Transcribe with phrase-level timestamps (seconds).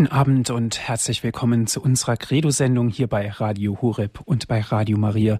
[0.00, 4.96] Guten Abend und herzlich willkommen zu unserer Credo-Sendung hier bei Radio Horeb und bei Radio
[4.96, 5.38] Maria.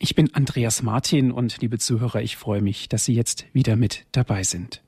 [0.00, 4.06] Ich bin Andreas Martin und liebe Zuhörer, ich freue mich, dass Sie jetzt wieder mit
[4.10, 4.82] dabei sind.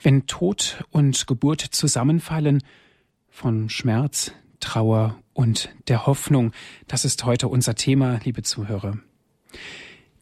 [0.00, 2.62] Wenn Tod und Geburt zusammenfallen,
[3.28, 6.52] von Schmerz, Trauer und der Hoffnung,
[6.86, 8.96] das ist heute unser Thema, liebe Zuhörer.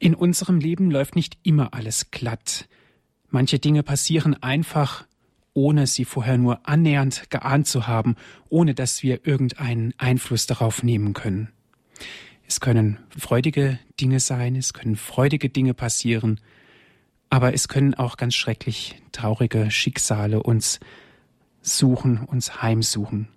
[0.00, 2.68] In unserem Leben läuft nicht immer alles glatt.
[3.28, 5.04] Manche Dinge passieren einfach
[5.54, 8.16] ohne sie vorher nur annähernd geahnt zu haben,
[8.48, 11.48] ohne dass wir irgendeinen Einfluss darauf nehmen können.
[12.46, 16.40] Es können freudige Dinge sein, es können freudige Dinge passieren,
[17.28, 20.80] aber es können auch ganz schrecklich traurige Schicksale uns
[21.62, 23.28] suchen, uns heimsuchen.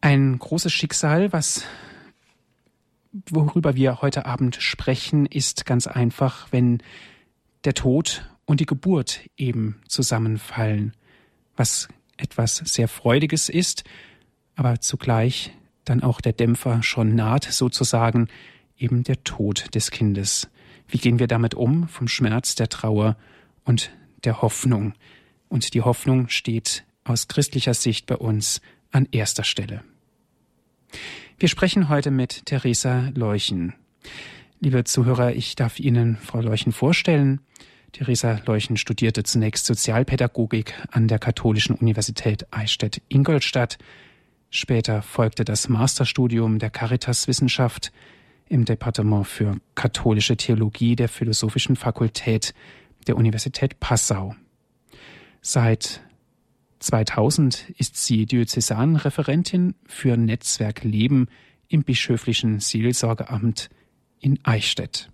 [0.00, 1.64] Ein großes Schicksal, was
[3.30, 6.82] worüber wir heute Abend sprechen, ist ganz einfach, wenn
[7.64, 10.94] der Tod und die Geburt eben zusammenfallen,
[11.56, 13.84] was etwas sehr Freudiges ist,
[14.54, 15.52] aber zugleich
[15.84, 18.28] dann auch der Dämpfer schon naht, sozusagen
[18.76, 20.48] eben der Tod des Kindes.
[20.88, 23.16] Wie gehen wir damit um, vom Schmerz, der Trauer
[23.64, 23.90] und
[24.24, 24.94] der Hoffnung?
[25.48, 29.82] Und die Hoffnung steht aus christlicher Sicht bei uns an erster Stelle.
[31.38, 33.74] Wir sprechen heute mit Theresa Leuchen.
[34.60, 37.40] Liebe Zuhörer, ich darf Ihnen Frau Leuchen vorstellen.
[37.92, 43.76] Theresa Leuchen studierte zunächst Sozialpädagogik an der Katholischen Universität Eichstätt-Ingolstadt.
[44.48, 47.92] Später folgte das Masterstudium der Caritaswissenschaft
[48.48, 52.54] im Departement für katholische Theologie der Philosophischen Fakultät
[53.06, 54.34] der Universität Passau.
[55.42, 56.00] Seit
[56.78, 61.28] 2000 ist sie Diözesanreferentin für Netzwerk Leben
[61.68, 63.68] im bischöflichen Seelsorgeamt
[64.18, 65.10] in Eichstätt.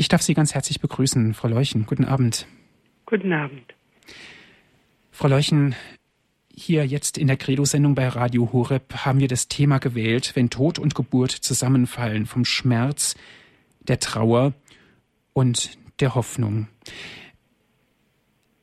[0.00, 1.84] Ich darf Sie ganz herzlich begrüßen, Frau Leuchen.
[1.84, 2.46] Guten Abend.
[3.04, 3.74] Guten Abend.
[5.10, 5.74] Frau Leuchen,
[6.56, 10.78] hier jetzt in der Credo-Sendung bei Radio Horeb haben wir das Thema gewählt, wenn Tod
[10.78, 13.14] und Geburt zusammenfallen, vom Schmerz,
[13.82, 14.54] der Trauer
[15.34, 16.68] und der Hoffnung.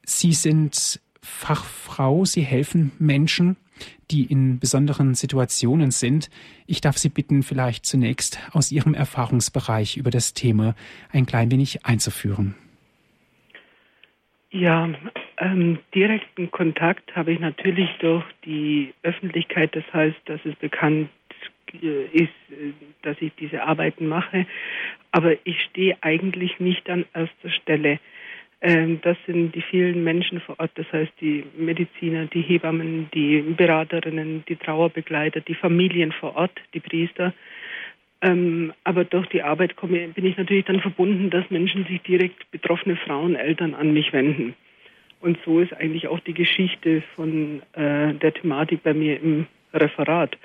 [0.07, 3.57] Sie sind Fachfrau, Sie helfen Menschen
[4.11, 6.29] die in besonderen Situationen sind.
[6.65, 10.75] Ich darf Sie bitten, vielleicht zunächst aus Ihrem Erfahrungsbereich über das Thema
[11.11, 12.55] ein klein wenig einzuführen.
[14.49, 14.89] Ja,
[15.39, 19.75] ähm, direkten Kontakt habe ich natürlich durch die Öffentlichkeit.
[19.75, 21.09] Das heißt, dass es bekannt
[21.73, 24.47] äh, ist, äh, dass ich diese Arbeiten mache.
[25.11, 27.99] Aber ich stehe eigentlich nicht an erster Stelle.
[28.62, 33.41] Ähm, das sind die vielen Menschen vor Ort, das heißt die Mediziner, die Hebammen, die
[33.41, 37.34] Beraterinnen, die Trauerbegleiter, die Familien vor Ort, die Priester.
[38.22, 42.50] Ähm, aber durch die Arbeit komme, bin ich natürlich dann verbunden, dass Menschen sich direkt
[42.50, 44.56] betroffene Frauen, Eltern an mich wenden.
[45.19, 50.35] Und so ist eigentlich auch die Geschichte von äh, der Thematik bei mir im Referat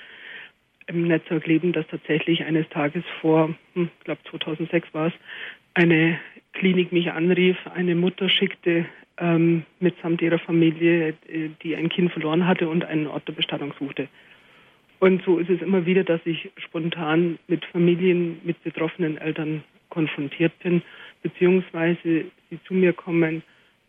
[0.86, 5.12] im Netzwerk Leben, dass tatsächlich eines Tages vor, hm, ich glaube 2006 war es,
[5.74, 6.18] eine
[6.52, 8.86] Klinik mich anrief, eine Mutter schickte
[9.18, 13.72] ähm, mitsamt ihrer Familie, äh, die ein Kind verloren hatte und einen Ort der Bestattung
[13.78, 14.08] suchte.
[14.98, 20.52] Und so ist es immer wieder, dass ich spontan mit Familien, mit betroffenen Eltern konfrontiert
[20.60, 20.82] bin,
[21.22, 23.42] beziehungsweise sie zu mir kommen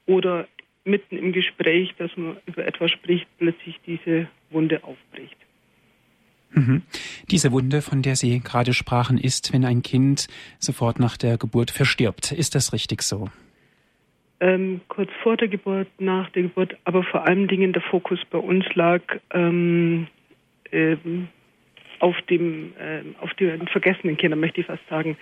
[0.05, 0.47] oder
[0.85, 5.37] mitten im Gespräch, dass man über etwas spricht, plötzlich diese Wunde aufbricht.
[6.53, 6.83] Mhm.
[7.31, 10.27] Diese Wunde, von der Sie gerade sprachen, ist, wenn ein Kind
[10.59, 12.31] sofort nach der Geburt verstirbt.
[12.31, 13.29] Ist das richtig so?
[14.39, 18.37] Ähm, kurz vor der Geburt, nach der Geburt, aber vor allen Dingen der Fokus bei
[18.37, 20.07] uns lag ähm,
[20.71, 21.29] ähm,
[21.99, 25.15] auf dem äh, auf den vergessenen Kindern, möchte ich fast sagen,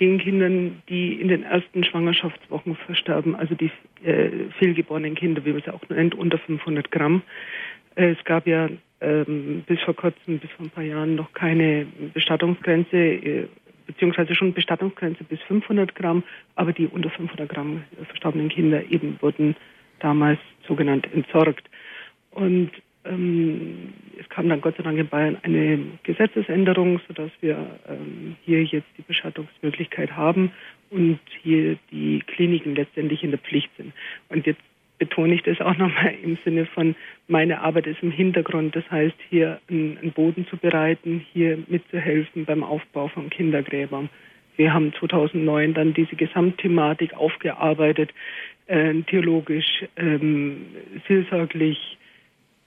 [0.00, 3.70] den Kindern, die in den ersten Schwangerschaftswochen versterben, also die
[4.02, 7.22] äh, fehlgeborenen Kinder, wie man sie auch nennt, unter 500 Gramm.
[7.94, 8.68] Äh, es gab ja
[9.04, 13.48] ähm, bis vor kurzem, bis vor ein paar Jahren noch keine Bestattungsgrenze, äh,
[13.86, 16.22] beziehungsweise schon Bestattungsgrenze bis 500 Gramm,
[16.56, 19.56] aber die unter 500 Gramm verstorbenen Kinder eben wurden
[20.00, 21.68] damals sogenannt entsorgt.
[22.30, 22.70] Und
[23.04, 28.64] ähm, es kam dann Gott sei Dank in Bayern eine Gesetzesänderung, sodass wir ähm, hier
[28.64, 30.52] jetzt die Bestattungsmöglichkeit haben
[30.90, 33.92] und hier die Kliniken letztendlich in der Pflicht sind.
[34.28, 34.62] Und jetzt
[34.98, 36.94] betone ich das auch nochmal im Sinne von,
[37.28, 38.76] meine Arbeit ist im Hintergrund.
[38.76, 44.08] Das heißt, hier einen Boden zu bereiten, hier mitzuhelfen beim Aufbau von Kindergräbern.
[44.56, 48.12] Wir haben 2009 dann diese Gesamtthematik aufgearbeitet,
[48.66, 50.66] äh, theologisch, ähm,
[51.08, 51.98] seelsorglich,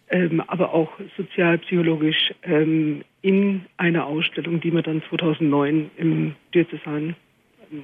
[0.10, 7.16] ähm, aber auch sozialpsychologisch ähm, in einer Ausstellung, die wir dann 2009 im Diözesan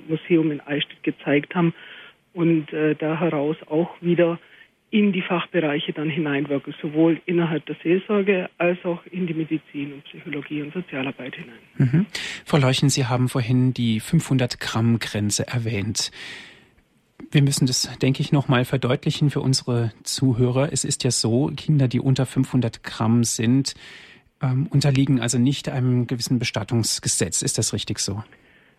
[0.08, 1.74] Museum in Eichstätt gezeigt haben
[2.34, 4.40] und äh, da heraus auch wieder
[4.94, 10.04] in die Fachbereiche dann hineinwirken, sowohl innerhalb der Seelsorge als auch in die Medizin und
[10.04, 11.58] Psychologie und Sozialarbeit hinein.
[11.78, 12.06] Mhm.
[12.46, 16.12] Frau Leuchen, Sie haben vorhin die 500 Gramm Grenze erwähnt.
[17.32, 20.72] Wir müssen das, denke ich, nochmal verdeutlichen für unsere Zuhörer.
[20.72, 23.74] Es ist ja so, Kinder, die unter 500 Gramm sind,
[24.44, 27.42] ähm, unterliegen also nicht einem gewissen Bestattungsgesetz.
[27.42, 28.24] Ist das richtig so?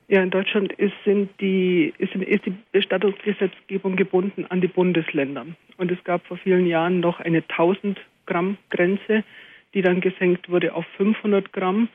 [0.06, 0.92] Ja, in Deutschland ist,
[1.40, 5.46] die, ist, ist die Bestattungsgesetzgebung gebunden an die Bundesländer.
[5.78, 9.24] Und es gab vor vielen Jahren noch eine 1000 Gramm Grenze,
[9.72, 11.88] die dann gesenkt wurde auf 500 Gramm.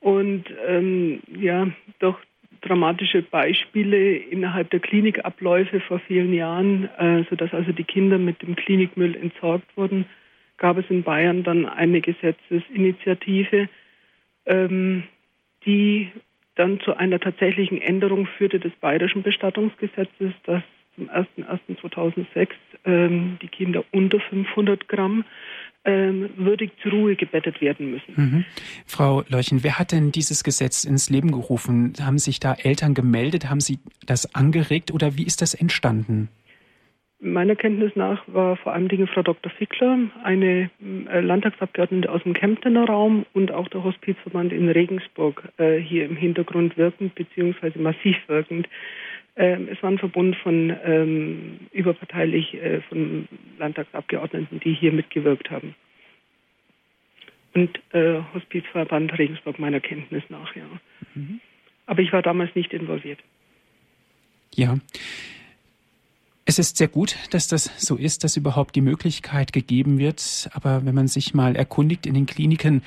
[0.00, 1.68] Und ähm, ja,
[2.00, 2.18] durch
[2.60, 8.56] dramatische Beispiele innerhalb der Klinikabläufe vor vielen Jahren, äh, sodass also die Kinder mit dem
[8.56, 10.06] Klinikmüll entsorgt wurden,
[10.56, 13.68] gab es in Bayern dann eine Gesetzesinitiative,
[14.46, 15.04] ähm,
[15.64, 16.10] die
[16.58, 20.62] dann zu einer tatsächlichen Änderung führte des bayerischen Bestattungsgesetzes, dass
[20.96, 22.48] zum 01.01.2006
[22.84, 25.24] ähm, die Kinder unter 500 Gramm
[25.84, 28.14] ähm, würdig zur Ruhe gebettet werden müssen.
[28.16, 28.44] Mhm.
[28.84, 31.92] Frau Leuchen, wer hat denn dieses Gesetz ins Leben gerufen?
[32.00, 33.48] Haben sich da Eltern gemeldet?
[33.48, 36.28] Haben Sie das angeregt oder wie ist das entstanden?
[37.20, 39.50] Meiner Kenntnis nach war vor allem Dinge Frau Dr.
[39.50, 40.70] Fickler, eine
[41.10, 46.16] äh, Landtagsabgeordnete aus dem Kemptener Raum und auch der Hospizverband in Regensburg äh, hier im
[46.16, 48.68] Hintergrund wirkend beziehungsweise massiv wirkend.
[49.34, 53.26] Ähm, es war ein Verbund von ähm, überparteilich äh, von
[53.58, 55.74] Landtagsabgeordneten, die hier mitgewirkt haben.
[57.54, 60.64] Und äh, Hospizverband Regensburg meiner Kenntnis nach, ja.
[61.14, 61.40] Mhm.
[61.86, 63.18] Aber ich war damals nicht involviert.
[64.54, 64.78] Ja.
[66.48, 70.48] Es ist sehr gut, dass das so ist, dass überhaupt die Möglichkeit gegeben wird.
[70.54, 72.80] Aber wenn man sich mal erkundigt in den Kliniken,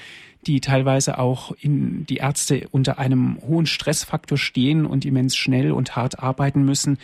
[0.48, 5.96] die teilweise auch in die Ärzte unter einem hohen Stressfaktor stehen und immens schnell und
[5.96, 6.98] hart arbeiten müssen,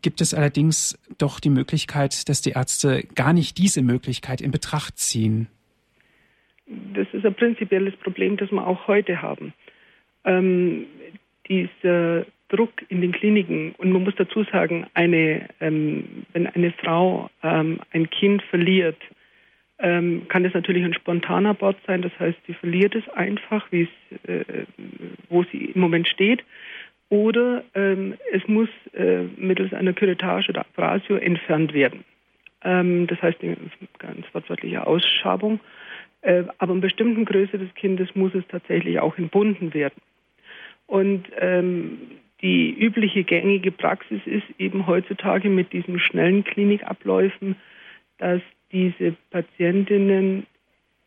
[0.00, 4.96] gibt es allerdings doch die Möglichkeit, dass die Ärzte gar nicht diese Möglichkeit in Betracht
[4.96, 5.48] ziehen.
[6.94, 9.54] Das ist ein prinzipielles Problem, das wir auch heute haben.
[10.24, 10.86] Ähm,
[11.48, 13.74] diese Druck in den Kliniken.
[13.78, 18.98] Und man muss dazu sagen, eine, ähm, wenn eine Frau ähm, ein Kind verliert,
[19.78, 22.02] ähm, kann es natürlich ein spontaner Abort sein.
[22.02, 23.86] Das heißt, sie verliert es einfach, äh,
[25.28, 26.44] wo sie im Moment steht.
[27.08, 32.04] Oder ähm, es muss äh, mittels einer Curettage oder Abrasio entfernt werden.
[32.62, 33.56] Ähm, das heißt, eine
[33.98, 35.60] ganz wortwörtliche Ausschabung.
[36.22, 40.00] Äh, aber in bestimmten Größe des Kindes muss es tatsächlich auch entbunden werden.
[40.86, 41.98] Und ähm,
[42.42, 47.56] die übliche gängige Praxis ist eben heutzutage mit diesen schnellen Klinikabläufen,
[48.18, 48.40] dass
[48.72, 50.46] diese Patientinnen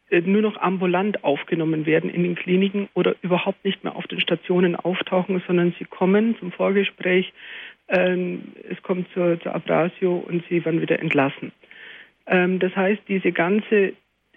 [0.09, 4.19] äh, nur noch ambulant aufgenommen werden in den Kliniken oder überhaupt nicht mehr auf den
[4.19, 7.33] Stationen auftauchen, sondern sie kommen zum Vorgespräch,
[7.87, 11.51] ähm, es kommt zur, zur, Abrasio und sie werden wieder entlassen.
[12.27, 13.93] Ähm, das heißt, diese ganze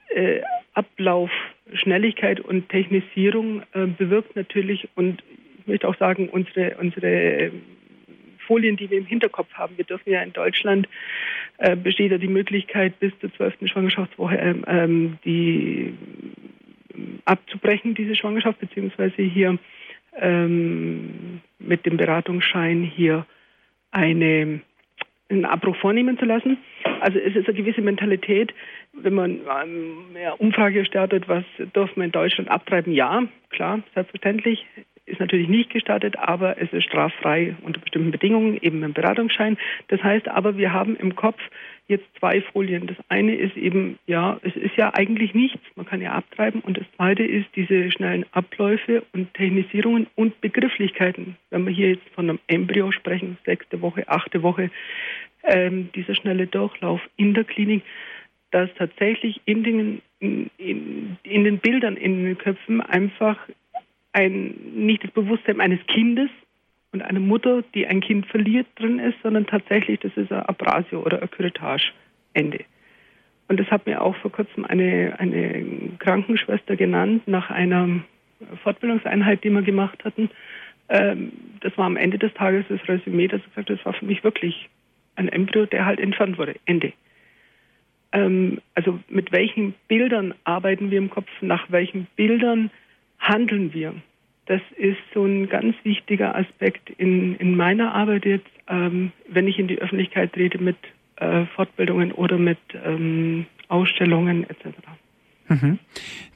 [0.09, 0.41] äh,
[0.75, 5.23] Ablaufschnelligkeit und Technisierung äh, bewirkt natürlich und
[5.67, 7.63] möchte auch sagen, unsere, unsere ähm,
[8.47, 9.77] Folien, die wir im Hinterkopf haben.
[9.77, 10.89] Wir dürfen ja in Deutschland,
[11.59, 15.95] äh, besteht ja die Möglichkeit, bis zur zwölften Schwangerschaftswoche ähm, ähm die
[16.95, 19.59] ähm, abzubrechen, diese Schwangerschaft, beziehungsweise hier
[20.19, 23.27] ähm, mit dem Beratungsschein hier
[23.91, 24.61] eine,
[25.29, 26.59] einen Abbruch vornehmen zu lassen.
[27.01, 28.55] Also es ist eine gewisse Mentalität,
[28.93, 31.45] wenn man eine Umfrage startet, was
[31.75, 32.93] dürfen wir in Deutschland abtreiben?
[32.93, 34.65] Ja, klar, selbstverständlich
[35.07, 39.57] ist natürlich nicht gestattet, aber es ist straffrei unter bestimmten Bedingungen, eben im Beratungsschein.
[39.89, 41.41] Das heißt aber, wir haben im Kopf
[41.89, 42.87] jetzt zwei Folien.
[42.87, 46.61] Das eine ist eben, ja, es ist ja eigentlich nichts, man kann ja abtreiben.
[46.61, 51.37] Und das zweite ist diese schnellen Abläufe und Technisierungen und Begrifflichkeiten.
[51.51, 54.71] Wenn wir hier jetzt von einem Embryo sprechen, sechste Woche, achte Woche,
[55.45, 57.85] ähm, dieser schnelle Durchlauf in der Klinik,
[58.51, 63.39] dass tatsächlich in den, in, in, in den Bildern, in den Köpfen einfach
[64.17, 66.31] ein, nicht das Bewusstsein eines Kindes
[66.93, 71.03] und eine Mutter, die ein Kind verliert, drin ist, sondern tatsächlich, das ist ein Abrasio
[71.03, 71.93] oder ein Curettage.
[72.33, 72.65] Ende.
[73.49, 75.65] Und das hat mir auch vor kurzem eine, eine
[75.99, 78.01] Krankenschwester genannt, nach einer
[78.63, 80.31] Fortbildungseinheit, die wir gemacht hatten.
[80.89, 84.23] Ähm, das war am Ende des Tages das Resümee, das gesagt das war für mich
[84.25, 84.69] wirklich
[85.15, 86.57] ein Embryo, der halt entfernt wurde.
[86.67, 86.93] Ende.
[88.13, 92.71] Ähm, also mit welchen Bildern arbeiten wir im Kopf, nach welchen Bildern
[93.19, 93.95] handeln wir.
[94.47, 99.59] Das ist so ein ganz wichtiger Aspekt in, in meiner Arbeit jetzt, ähm, wenn ich
[99.59, 100.77] in die Öffentlichkeit trete mit
[101.17, 104.67] äh, Fortbildungen oder mit ähm, Ausstellungen etc.
[105.49, 105.79] Mhm.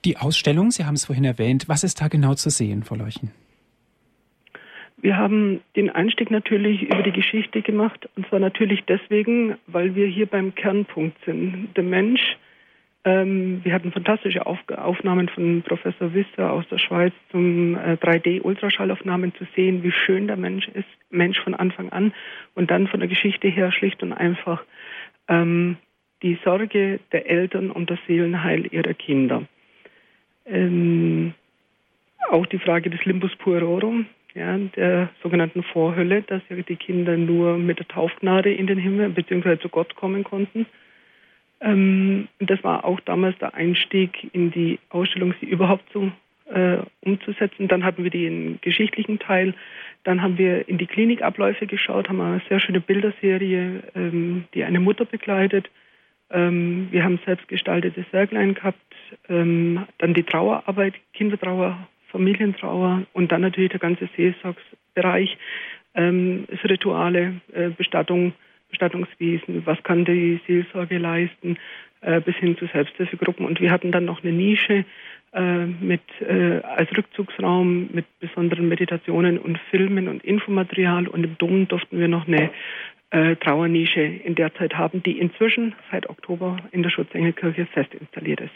[0.05, 3.31] Die Ausstellung, Sie haben es vorhin erwähnt, was ist da genau zu sehen, Frau Leuchen?
[5.03, 10.07] Wir haben den Einstieg natürlich über die Geschichte gemacht und zwar natürlich deswegen, weil wir
[10.07, 11.69] hier beim Kernpunkt sind.
[11.75, 12.21] Der Mensch,
[13.05, 19.35] ähm, wir hatten fantastische Auf Aufnahmen von Professor Wisser aus der Schweiz zum äh, 3D-Ultraschallaufnahmen
[19.37, 22.13] zu sehen, wie schön der Mensch ist, Mensch von Anfang an
[22.55, 24.63] und dann von der Geschichte her schlicht und einfach
[25.29, 25.79] ähm,
[26.23, 29.45] die Sorge der Eltern um das Seelenheil ihrer Kinder.
[30.45, 31.33] Ähm,
[32.29, 37.57] auch die Frage des Limbus puerorum, ja, der sogenannten Vorhölle, dass ja die Kinder nur
[37.57, 39.59] mit der Taufgnade in den Himmel bzw.
[39.59, 40.67] zu Gott kommen konnten.
[41.61, 46.11] Ähm, das war auch damals der Einstieg in die Ausstellung, sie überhaupt so
[46.47, 47.69] äh, umzusetzen.
[47.69, 49.55] Dann hatten wir den geschichtlichen Teil.
[50.05, 54.81] Dann haben wir in die Klinikabläufe geschaut, haben eine sehr schöne Bilderserie, ähm, die eine
[54.81, 55.71] Mutter begleitet.
[56.31, 58.81] Ähm, wir haben selbst gestaltete Särglein gehabt.
[59.29, 65.37] Ähm, dann die Trauerarbeit, Kindertrauer, Familientrauer und dann natürlich der ganze Seelsorgsbereich,
[65.95, 68.33] ähm, Rituale, äh, Bestattung,
[68.71, 71.59] Bestattungswesen, was kann die Seelsorge leisten,
[72.01, 73.45] äh, bis hin zu Selbsthilfegruppen.
[73.45, 74.85] Und wir hatten dann noch eine Nische
[75.33, 81.09] äh, mit äh, als Rückzugsraum mit besonderen Meditationen und Filmen und Infomaterial.
[81.09, 82.51] Und im Dom durften wir noch eine
[83.11, 88.41] äh, Trauernische in der Zeit haben, die inzwischen seit Oktober in der Schutzengelkirche fest installiert
[88.41, 88.55] ist.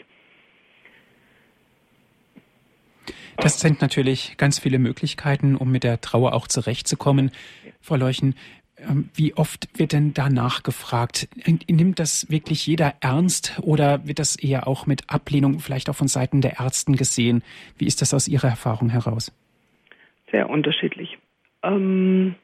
[3.37, 7.31] Das sind natürlich ganz viele Möglichkeiten, um mit der Trauer auch zurechtzukommen.
[7.81, 8.35] Frau Leuchen,
[9.13, 11.29] wie oft wird denn da nachgefragt?
[11.69, 16.07] Nimmt das wirklich jeder ernst oder wird das eher auch mit Ablehnung vielleicht auch von
[16.07, 17.43] Seiten der Ärzten gesehen?
[17.77, 19.33] Wie ist das aus Ihrer Erfahrung heraus?
[20.31, 21.17] Sehr unterschiedlich.
[21.63, 22.35] Ähm,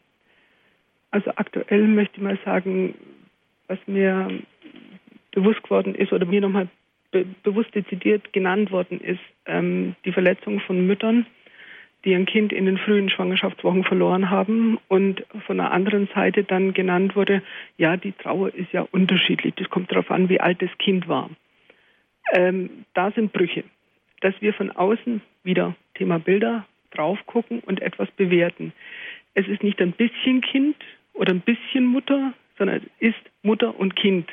[1.11, 2.95] also aktuell möchte ich mal sagen,
[3.67, 4.39] was mir
[5.31, 6.69] bewusst geworden ist oder mir nochmal
[7.11, 11.25] be bewusst dezidiert genannt worden ist, ähm, die Verletzung von Müttern,
[12.03, 16.74] die ein Kind in den frühen Schwangerschaftswochen verloren haben und von der anderen Seite dann
[16.74, 17.43] genannt wurde,
[17.77, 21.29] ja, die Trauer ist ja unterschiedlich, das kommt darauf an, wie alt das Kind war.
[22.34, 23.63] Ähm, da sind Brüche,
[24.22, 28.74] dass wir von außen wieder Thema Bilder drauf gucken und etwas bewerten.
[29.34, 30.75] Es ist nicht ein bisschen Kind
[31.13, 34.29] oder ein bisschen Mutter, sondern es ist Mutter und Kind.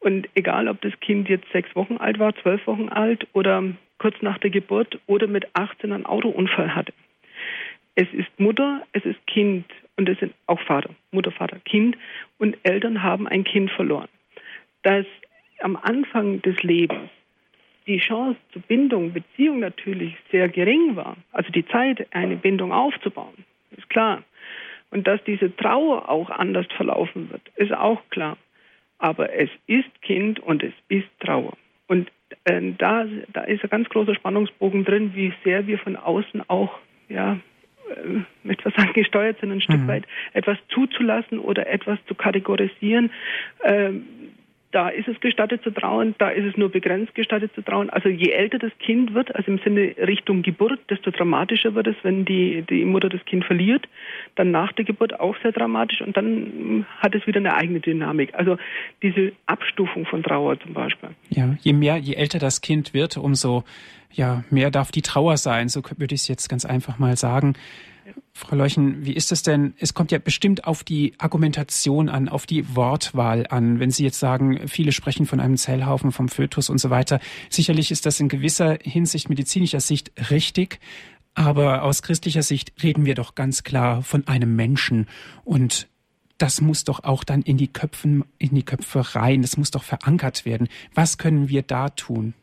[0.00, 3.62] Und egal, ob das Kind jetzt sechs Wochen alt war, zwölf Wochen alt oder
[4.00, 6.92] kurz nach der Geburt oder mit 18 einen Autounfall hatte.
[7.94, 9.66] Es ist Mutter, es ist Kind
[9.96, 11.98] und es sind auch Vater, Mutter, Vater, Kind
[12.38, 14.08] und Eltern haben ein Kind verloren.
[14.82, 15.04] Dass
[15.60, 17.10] am Anfang des Lebens
[17.86, 23.44] die Chance zur Bindung, Beziehung natürlich sehr gering war, also die Zeit, eine Bindung aufzubauen,
[23.76, 24.22] ist klar.
[24.90, 28.38] Und dass diese Trauer auch anders verlaufen wird, ist auch klar.
[28.98, 31.52] Aber es ist Kind und es ist Trauer.
[31.86, 32.10] Und
[32.44, 37.38] da, da ist ein ganz großer Spannungsbogen drin, wie sehr wir von außen auch, ja,
[37.90, 39.88] äh, möchte was sagen, gesteuert sind, ein Stück mhm.
[39.88, 43.10] weit etwas zuzulassen oder etwas zu kategorisieren.
[43.64, 44.04] Ähm,
[44.72, 47.90] da ist es gestattet zu trauen, da ist es nur begrenzt gestattet zu trauen.
[47.90, 51.96] Also je älter das Kind wird, also im Sinne Richtung Geburt, desto dramatischer wird es,
[52.02, 53.88] wenn die, die Mutter das Kind verliert.
[54.36, 58.34] Dann nach der Geburt auch sehr dramatisch und dann hat es wieder eine eigene Dynamik.
[58.34, 58.58] Also
[59.02, 61.10] diese Abstufung von Trauer zum Beispiel.
[61.30, 63.64] Ja, je mehr, je älter das Kind wird, umso
[64.12, 65.68] ja, mehr darf die Trauer sein.
[65.68, 67.54] So würde ich es jetzt ganz einfach mal sagen.
[68.32, 69.74] Frau Leuchen, wie ist es denn?
[69.78, 73.80] Es kommt ja bestimmt auf die Argumentation an, auf die Wortwahl an.
[73.80, 77.20] Wenn Sie jetzt sagen, viele sprechen von einem Zellhaufen, vom Fötus und so weiter.
[77.48, 80.80] Sicherlich ist das in gewisser Hinsicht, medizinischer Sicht richtig.
[81.34, 85.06] Aber aus christlicher Sicht reden wir doch ganz klar von einem Menschen.
[85.44, 85.88] Und
[86.38, 89.42] das muss doch auch dann in die Köpfen, in die Köpfe rein.
[89.42, 90.68] Das muss doch verankert werden.
[90.94, 92.34] Was können wir da tun?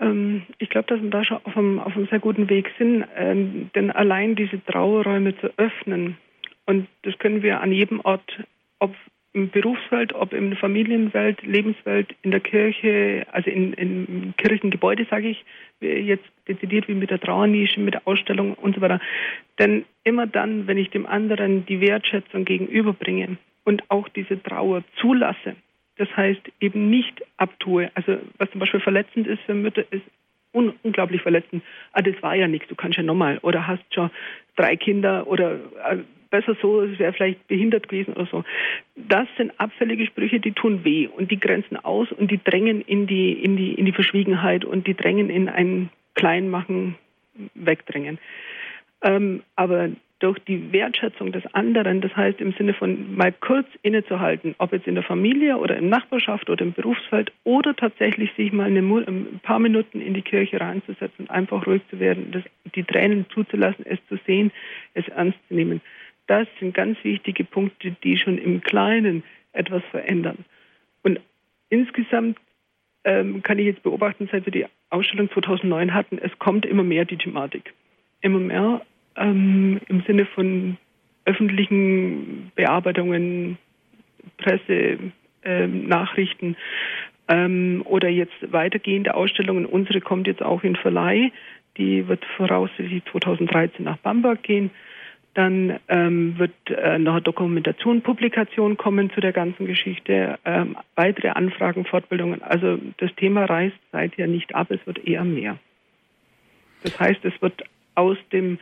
[0.00, 3.04] Ähm, ich glaube, dass wir da schon auf einem, auf einem sehr guten Weg sind,
[3.16, 6.16] ähm, denn allein diese Trauerräume zu öffnen,
[6.66, 8.44] und das können wir an jedem Ort,
[8.78, 8.94] ob
[9.32, 15.28] im Berufsfeld, ob in der Familienwelt, Lebenswelt, in der Kirche, also in, in Kirchengebäude, sage
[15.28, 15.44] ich,
[15.80, 19.00] jetzt dezidiert wie mit der Trauernische, mit der Ausstellung und so weiter.
[19.58, 25.54] Denn immer dann, wenn ich dem anderen die Wertschätzung gegenüberbringe und auch diese Trauer zulasse,
[26.00, 27.90] das heißt, eben nicht abtue.
[27.94, 30.02] Also was zum Beispiel verletzend ist für Mütter, ist
[30.52, 31.62] un unglaublich verletzend.
[31.92, 33.38] Ah, das war ja nichts, du kannst ja nochmal.
[33.42, 34.10] Oder hast schon
[34.56, 35.56] drei Kinder oder
[35.90, 35.98] äh,
[36.30, 38.44] besser so, es wäre vielleicht behindert gewesen oder so.
[38.96, 43.06] Das sind abfällige Sprüche, die tun weh und die grenzen aus und die drängen in
[43.06, 46.96] die, in die, in die Verschwiegenheit und die drängen in ein Kleinmachen,
[47.54, 48.18] Wegdrängen.
[49.02, 49.90] Ähm, aber
[50.20, 54.86] durch die Wertschätzung des anderen, das heißt im Sinne von mal kurz innezuhalten, ob jetzt
[54.86, 59.40] in der Familie oder in Nachbarschaft oder im Berufsfeld oder tatsächlich sich mal eine, ein
[59.42, 62.42] paar Minuten in die Kirche reinzusetzen und einfach ruhig zu werden, das,
[62.74, 64.52] die Tränen zuzulassen, es zu sehen,
[64.92, 65.80] es ernst zu nehmen.
[66.26, 70.44] Das sind ganz wichtige Punkte, die schon im Kleinen etwas verändern.
[71.02, 71.18] Und
[71.70, 72.38] insgesamt
[73.04, 77.06] ähm, kann ich jetzt beobachten, seit wir die Ausstellung 2009 hatten, es kommt immer mehr
[77.06, 77.72] die Thematik.
[78.20, 78.82] Immer mehr
[79.16, 80.76] ähm, im Sinne von
[81.24, 83.58] öffentlichen Bearbeitungen,
[84.38, 84.98] Presse,
[85.44, 86.56] ähm, Nachrichten
[87.28, 89.66] ähm, oder jetzt weitergehende Ausstellungen.
[89.66, 91.32] Unsere kommt jetzt auch in Verleih.
[91.76, 94.70] Die wird voraussichtlich 2013 nach Bamberg gehen.
[95.34, 101.84] Dann ähm, wird äh, noch Dokumentation, Publikation kommen zu der ganzen Geschichte, ähm, weitere Anfragen,
[101.84, 102.42] Fortbildungen.
[102.42, 105.56] Also das Thema reißt seither nicht ab, es wird eher mehr.
[106.82, 107.62] Das heißt, es wird
[107.94, 108.58] aus dem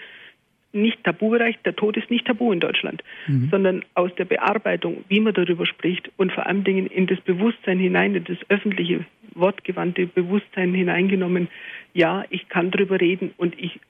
[0.80, 3.48] nicht Tabubereich, der Tod ist nicht tabu in Deutschland, mhm.
[3.50, 7.78] sondern aus der Bearbeitung, wie man darüber spricht und vor allen Dingen in das Bewusstsein
[7.78, 9.04] hinein, in das öffentliche,
[9.34, 11.48] wortgewandte Bewusstsein hineingenommen,
[11.94, 13.80] ja, ich kann darüber reden und ich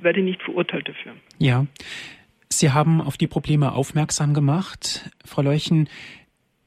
[0.00, 1.12] werde nicht verurteilt dafür.
[1.38, 1.66] Ja.
[2.48, 5.88] Sie haben auf die Probleme aufmerksam gemacht, Frau Leuchen.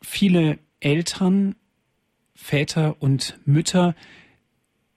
[0.02, 1.56] Viele Eltern,
[2.36, 3.96] Väter und Mütter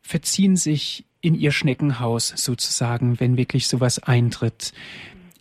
[0.02, 4.72] verziehen sich in ihr Schneckenhaus sozusagen, wenn wirklich sowas eintritt.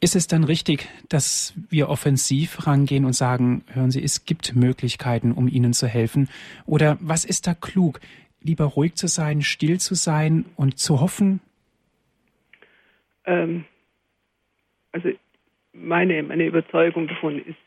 [0.01, 5.33] Ist es dann richtig, dass wir offensiv rangehen und sagen, hören Sie, es gibt Möglichkeiten,
[5.33, 6.29] um Ihnen zu helfen?
[6.65, 7.99] Oder was ist da klug?
[8.41, 11.41] Lieber ruhig zu sein, still zu sein und zu hoffen?
[13.25, 13.65] Ähm,
[14.93, 15.09] also
[15.73, 17.57] meine, meine Überzeugung davon ist,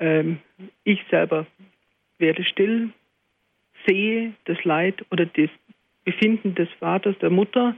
[0.00, 0.40] ähm,
[0.82, 1.46] ich selber
[2.18, 2.90] werde still,
[3.86, 5.50] sehe das Leid oder das
[6.04, 7.76] Befinden des Vaters, der Mutter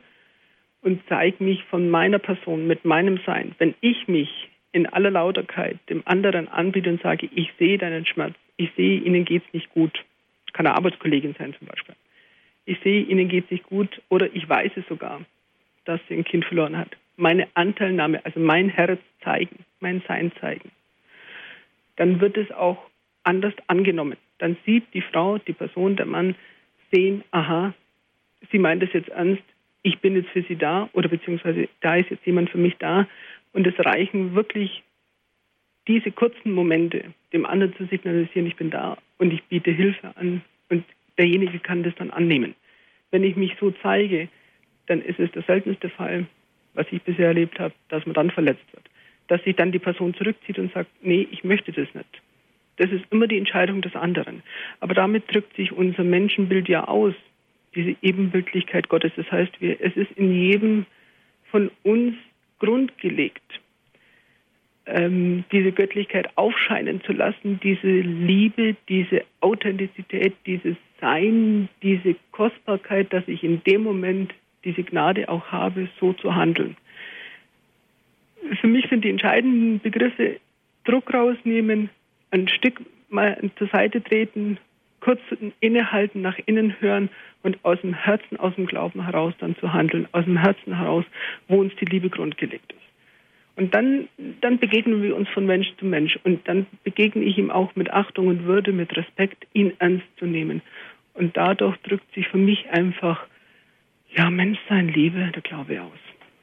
[0.83, 3.54] und zeige mich von meiner Person, mit meinem Sein.
[3.59, 8.35] Wenn ich mich in aller Lauterkeit dem anderen anbiete und sage, ich sehe deinen Schmerz,
[8.56, 10.04] ich sehe, ihnen geht es nicht gut,
[10.52, 11.95] kann eine Arbeitskollegin sein zum Beispiel,
[12.66, 15.21] ich sehe, ihnen geht es nicht gut oder ich weiß es sogar,
[15.85, 16.97] dass sie ein Kind verloren hat.
[17.16, 20.71] Meine Anteilnahme, also mein Herz zeigen, mein Sein zeigen.
[21.97, 22.78] Dann wird es auch
[23.23, 24.16] anders angenommen.
[24.38, 26.35] Dann sieht die Frau, die Person, der Mann
[26.93, 27.73] sehen, aha,
[28.50, 29.42] sie meint es jetzt ernst,
[29.82, 33.06] ich bin jetzt für sie da oder beziehungsweise da ist jetzt jemand für mich da.
[33.52, 34.82] Und es reichen wirklich
[35.86, 40.42] diese kurzen Momente, dem anderen zu signalisieren, ich bin da und ich biete Hilfe an
[40.68, 40.84] und
[41.16, 42.54] derjenige kann das dann annehmen.
[43.10, 44.28] Wenn ich mich so zeige,
[44.86, 46.26] dann ist es der seltenste Fall,
[46.75, 48.84] was ich bisher erlebt habe, dass man dann verletzt wird.
[49.28, 52.22] Dass sich dann die Person zurückzieht und sagt, nee, ich möchte das nicht.
[52.76, 54.42] Das ist immer die Entscheidung des anderen.
[54.80, 57.14] Aber damit drückt sich unser Menschenbild ja aus,
[57.76, 59.12] diese Ebenbildlichkeit Gottes.
[59.17, 60.86] Das heißt, wir, es ist in jedem
[61.50, 62.15] von uns
[62.58, 63.60] grundgelegt,
[64.86, 73.26] ähm, diese Göttlichkeit aufscheinen zu lassen, diese Liebe, diese Authentizität, dieses Sein, diese Kostbarkeit, dass
[73.26, 74.32] ich in dem Moment
[74.65, 76.76] diese Gnade auch habe, so zu handeln.
[78.60, 80.39] Für mich sind die entscheidenden Begriffe
[80.84, 81.91] Druck rausnehmen,
[82.30, 84.58] ein Stück mal zur Seite treten,
[85.00, 85.21] kurz
[85.61, 87.11] innehalten, nach innen hören
[87.43, 91.04] und aus dem Herzen, aus dem Glauben heraus dann zu handeln, aus dem Herzen heraus,
[91.49, 92.87] wo uns die Liebe grundgelegt ist.
[93.56, 94.09] Und dann,
[94.43, 97.91] dann begegnen wir uns von Mensch zu Mensch und dann begegne ich ihm auch mit
[97.91, 100.61] Achtung und Würde, mit Respekt, ihn ernst zu nehmen.
[101.15, 103.26] Und dadurch drückt sich für mich einfach,
[104.15, 105.99] ja, Menschsein, Liebe, der Glaube aus.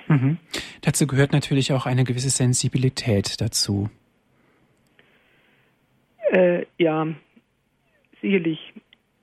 [0.08, 0.38] Mhm.
[0.82, 3.90] Dazu gehört natürlich auch eine gewisse Sensibilität dazu.
[6.32, 7.08] Äh, ja,
[8.24, 8.74] sicherlich,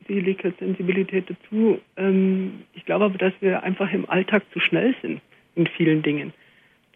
[0.07, 1.81] sicherlich gehört Sensibilität dazu.
[1.97, 5.21] Ähm, ich glaube aber, dass wir einfach im Alltag zu schnell sind
[5.57, 6.33] in vielen Dingen.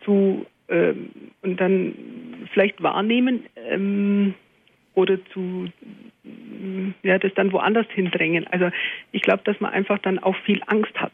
[0.05, 1.11] Zu, ähm,
[1.43, 1.95] und dann
[2.53, 4.35] vielleicht wahrnehmen ähm,
[4.95, 5.67] oder zu,
[7.03, 8.47] ja, das dann woanders hindrängen.
[8.49, 8.71] Also
[9.11, 11.13] ich glaube, dass man einfach dann auch viel Angst hat.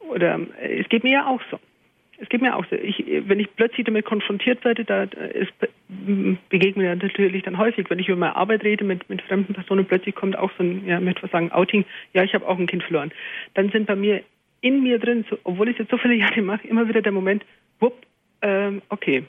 [0.00, 1.58] Oder äh, es geht mir ja auch so.
[2.20, 2.76] Es geht mir auch so.
[2.76, 5.52] Ich, wenn ich plötzlich damit konfrontiert werde, da ist,
[6.48, 9.86] begegnet mir natürlich dann häufig, wenn ich über meine Arbeit rede mit, mit fremden Personen,
[9.86, 12.66] plötzlich kommt auch so ein, ja, mit was sagen, Outing, ja, ich habe auch ein
[12.66, 13.12] Kind verloren.
[13.54, 14.22] Dann sind bei mir
[14.60, 17.44] in mir drin, so, obwohl ich jetzt so viele Jahre mache, immer wieder der Moment,
[17.78, 17.94] wupp,
[18.42, 19.24] ähm, okay,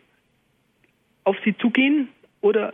[1.23, 2.09] auf sie zugehen
[2.41, 2.73] oder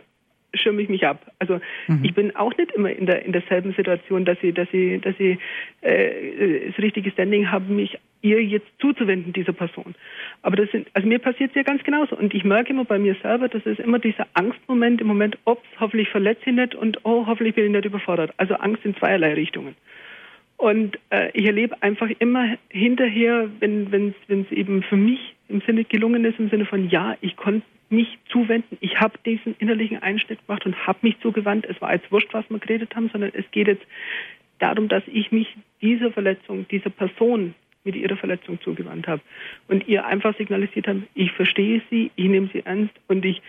[0.54, 1.30] schirme ich mich ab.
[1.38, 2.00] Also mhm.
[2.02, 5.16] ich bin auch nicht immer in der in derselben Situation, dass sie, dass sie, dass
[5.18, 5.38] sie
[5.82, 9.94] äh, das richtige Standing haben, mich ihr jetzt zuzuwenden, dieser Person.
[10.42, 12.16] Aber das sind, also mir passiert es ja ganz genauso.
[12.16, 15.66] Und ich merke immer bei mir selber, dass es immer dieser Angstmoment im Moment, ups,
[15.78, 18.32] hoffentlich verletze ich nicht und oh, hoffentlich bin ich nicht überfordert.
[18.36, 19.76] Also Angst in zweierlei Richtungen.
[20.56, 26.24] Und äh, ich erlebe einfach immer hinterher, wenn es eben für mich im Sinne gelungen
[26.24, 28.78] ist, im Sinne von ja, ich konnte mich zuwenden.
[28.80, 31.66] Ich habe diesen innerlichen Einschnitt gemacht und habe mich zugewandt.
[31.66, 33.84] Es war jetzt wurscht, was wir geredet haben, sondern es geht jetzt
[34.58, 35.46] darum, dass ich mich
[35.82, 37.54] dieser Verletzung, dieser Person
[37.86, 39.22] mit ihrer Verletzung zugewandt habe
[39.68, 43.40] und ihr einfach signalisiert habe, ich verstehe sie, ich nehme sie ernst und ich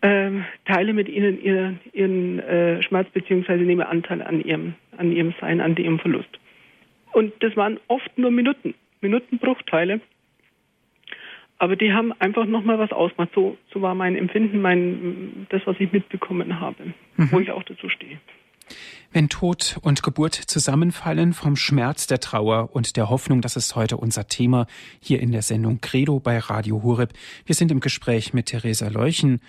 [0.00, 0.30] äh,
[0.64, 5.60] teile mit ihnen ihren, ihren äh, Schmerz beziehungsweise nehme Anteil an ihrem, an ihrem Sein,
[5.60, 6.40] an ihrem Verlust.
[7.12, 10.00] Und das waren oft nur Minuten, Minutenbruchteile.
[11.58, 13.30] Aber die haben einfach nochmal was ausgemacht.
[13.34, 16.86] So, so war mein Empfinden, mein, das, was ich mitbekommen habe,
[17.16, 17.28] mhm.
[17.30, 18.18] wo ich auch dazu stehe.
[19.14, 23.98] Wenn Tod und Geburt zusammenfallen, vom Schmerz der Trauer und der Hoffnung, das ist heute
[23.98, 24.66] unser Thema
[25.00, 27.12] hier in der Sendung Credo bei Radio Horeb.
[27.44, 29.42] Wir sind im Gespräch mit Theresa Leuchen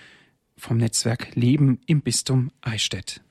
[0.58, 3.22] vom Netzwerk Leben im Bistum Eichstätt.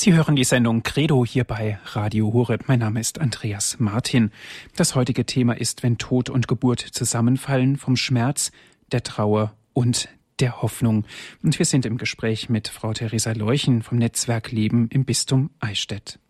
[0.00, 2.68] Sie hören die Sendung Credo hier bei Radio Horeb.
[2.68, 4.30] Mein Name ist Andreas Martin.
[4.76, 8.52] Das heutige Thema ist, wenn Tod und Geburt zusammenfallen, vom Schmerz,
[8.92, 10.08] der Trauer und
[10.38, 11.04] der Hoffnung.
[11.42, 16.20] Und wir sind im Gespräch mit Frau Theresa Leuchen vom Netzwerk Leben im Bistum Eichstätt.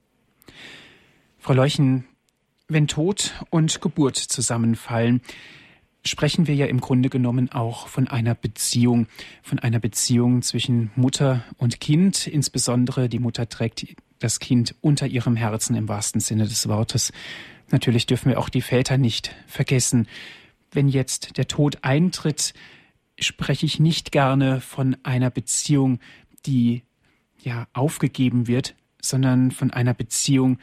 [1.39, 2.07] Frau Leuchen,
[2.69, 5.21] wenn Tod und Geburt zusammenfallen,
[6.05, 9.07] sprechen wir ja im Grunde genommen auch von einer Beziehung,
[9.43, 12.27] von einer Beziehung zwischen Mutter und Kind.
[12.27, 17.13] Insbesondere die Mutter trägt das Kind unter ihrem Herzen im wahrsten Sinne des Wortes.
[17.71, 20.09] Natürlich dürfen wir auch die Väter nicht vergessen.
[20.71, 22.55] Wenn jetzt der Tod eintritt,
[23.19, 25.99] spreche ich nicht gerne von einer Beziehung,
[26.47, 26.83] die
[27.43, 30.59] ja aufgegeben wird, sondern von einer Beziehung,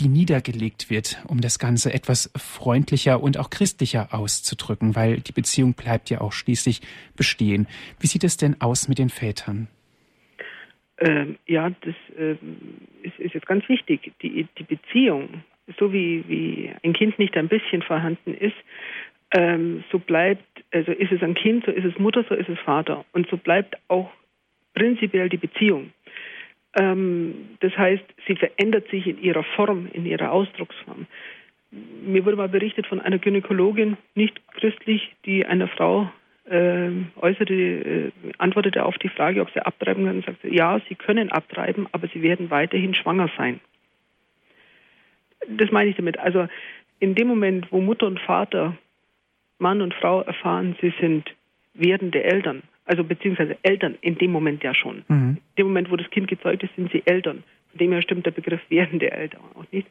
[0.00, 5.74] die niedergelegt wird, um das Ganze etwas freundlicher und auch christlicher auszudrücken, weil die Beziehung
[5.74, 6.80] bleibt ja auch schließlich
[7.16, 7.66] bestehen.
[8.00, 9.68] Wie sieht es denn aus mit den Vätern?
[10.98, 12.56] Ähm, ja, das ähm,
[13.02, 14.12] ist, ist, jetzt ganz wichtig.
[14.22, 15.42] Die, die Beziehung,
[15.78, 18.56] so wie, wie ein Kind nicht ein bisschen vorhanden ist,
[19.32, 22.58] ähm, so bleibt, also ist es ein Kind, so ist es Mutter, so ist es
[22.60, 23.04] Vater.
[23.12, 24.10] Und so bleibt auch
[24.74, 25.92] prinzipiell die Beziehung.
[26.74, 31.06] Ähm, das heißt, sie verändert sich in ihrer Form, in ihrer Ausdrucksform.
[31.70, 36.10] Mir wurde mal berichtet von einer Gynäkologin, nicht christlich, die einer Frau
[36.48, 40.96] äh, äußerte, äh, antwortete auf die Frage, ob sie abtreiben können, und sagte, ja, sie
[40.96, 43.60] können abtreiben, aber sie werden weiterhin schwanger sein.
[45.48, 46.18] Das meine ich damit.
[46.18, 46.48] Also
[46.98, 48.76] in dem Moment, wo Mutter und Vater,
[49.58, 51.30] Mann und Frau erfahren, sie sind
[51.74, 55.04] werdende Eltern, also beziehungsweise Eltern in dem Moment ja schon.
[55.06, 55.38] Mhm.
[55.38, 57.44] In dem Moment, wo das Kind gezeugt ist, sind sie Eltern.
[57.70, 59.86] Von dem her stimmt der Begriff werdende Eltern auch nicht.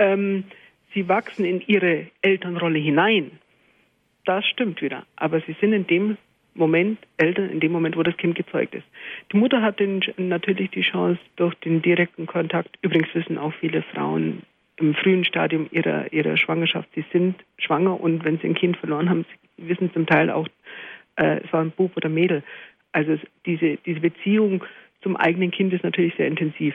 [0.00, 0.44] Ähm,
[0.92, 3.30] sie wachsen in ihre Elternrolle hinein.
[4.24, 5.06] Das stimmt wieder.
[5.14, 6.16] Aber sie sind in dem
[6.54, 8.86] Moment Eltern, in dem Moment, wo das Kind gezeugt ist.
[9.32, 13.82] Die Mutter hat den, natürlich die Chance durch den direkten Kontakt, übrigens wissen auch viele
[13.82, 14.42] Frauen
[14.74, 19.08] im frühen Stadium ihrer, ihrer Schwangerschaft, sie sind schwanger und wenn sie ein Kind verloren
[19.08, 19.24] haben,
[19.56, 20.48] sie wissen zum Teil auch,
[21.18, 22.42] äh, es war ein Bub oder Mädel.
[22.92, 24.64] Also diese, diese Beziehung
[25.02, 26.74] zum eigenen Kind ist natürlich sehr intensiv.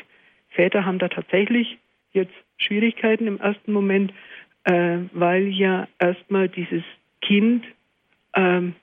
[0.50, 1.78] Väter haben da tatsächlich
[2.12, 4.14] jetzt Schwierigkeiten im ersten Moment,
[4.66, 6.84] äh, weil ja erstmal dieses
[7.22, 7.66] Kind
[8.36, 8.76] ähm,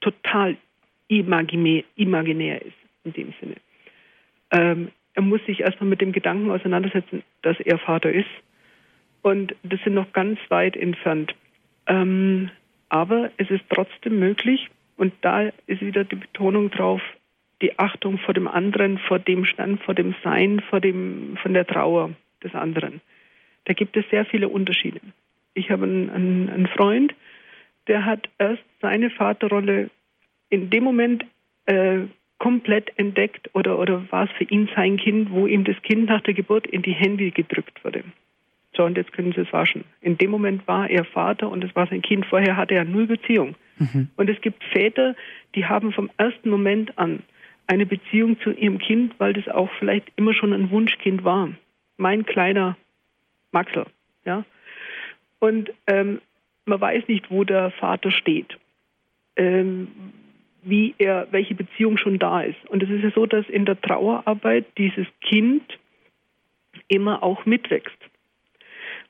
[0.00, 0.56] total
[1.08, 3.56] imaginär, imaginär ist in dem Sinne.
[4.50, 8.30] Ähm, er muss sich erstmal mit dem Gedanken auseinandersetzen, dass er Vater ist.
[9.20, 11.34] Und das sind noch ganz weit entfernt.
[11.86, 12.50] Ähm,
[12.92, 17.00] aber es ist trotzdem möglich, und da ist wieder die Betonung drauf,
[17.62, 21.66] die Achtung vor dem anderen, vor dem Stand, vor dem Sein, vor dem, von der
[21.66, 22.10] Trauer
[22.44, 23.00] des anderen.
[23.64, 25.00] Da gibt es sehr viele Unterschiede.
[25.54, 27.14] Ich habe einen, einen, einen Freund,
[27.86, 29.88] der hat erst seine Vaterrolle
[30.50, 31.24] in dem Moment
[31.64, 32.00] äh,
[32.38, 36.20] komplett entdeckt oder, oder war es für ihn sein Kind, wo ihm das Kind nach
[36.20, 38.04] der Geburt in die Hände gedrückt wurde.
[38.74, 39.84] So, und jetzt können Sie es waschen.
[40.00, 42.24] In dem Moment war er Vater und es war sein Kind.
[42.26, 43.54] Vorher hatte er null Beziehung.
[43.78, 44.08] Mhm.
[44.16, 45.14] Und es gibt Väter,
[45.54, 47.22] die haben vom ersten Moment an
[47.66, 51.50] eine Beziehung zu ihrem Kind, weil das auch vielleicht immer schon ein Wunschkind war.
[51.96, 52.76] Mein kleiner
[53.52, 53.84] Maxel,
[54.24, 54.44] ja.
[55.38, 56.20] Und ähm,
[56.64, 58.58] man weiß nicht, wo der Vater steht,
[59.36, 59.88] ähm,
[60.62, 62.58] wie er, welche Beziehung schon da ist.
[62.68, 65.62] Und es ist ja so, dass in der Trauerarbeit dieses Kind
[66.88, 67.98] immer auch mitwächst.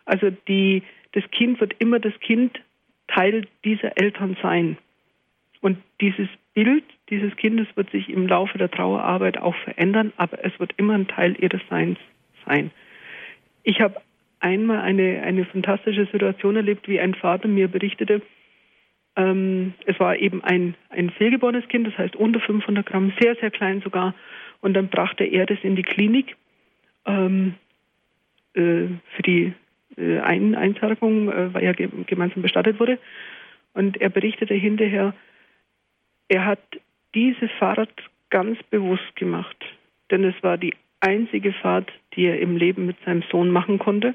[0.05, 2.61] Also die, das Kind wird immer das Kind
[3.09, 4.79] Teil dieser Eltern sein.
[5.61, 10.59] Und dieses Bild dieses Kindes wird sich im Laufe der Trauerarbeit auch verändern, aber es
[10.59, 11.99] wird immer ein Teil ihres Seins
[12.47, 12.71] sein.
[13.65, 14.01] Ich habe
[14.41, 18.23] einmal eine, eine fantastische Situation erlebt, wie ein Vater mir berichtete,
[19.15, 23.51] ähm, es war eben ein, ein fehlgeborenes Kind, das heißt unter 500 Gramm, sehr, sehr
[23.51, 24.15] klein sogar.
[24.62, 26.35] Und dann brachte er das in die Klinik
[27.05, 27.57] ähm,
[28.55, 29.53] äh, für die
[29.96, 32.98] äh, ein Einsagung, äh, weil er ge gemeinsam bestattet wurde.
[33.74, 35.14] Und er berichtete hinterher,
[36.28, 36.61] er hat
[37.14, 37.92] diese Fahrt
[38.31, 39.57] ganz bewusst gemacht,
[40.11, 44.14] denn es war die einzige Fahrt, die er im Leben mit seinem Sohn machen konnte.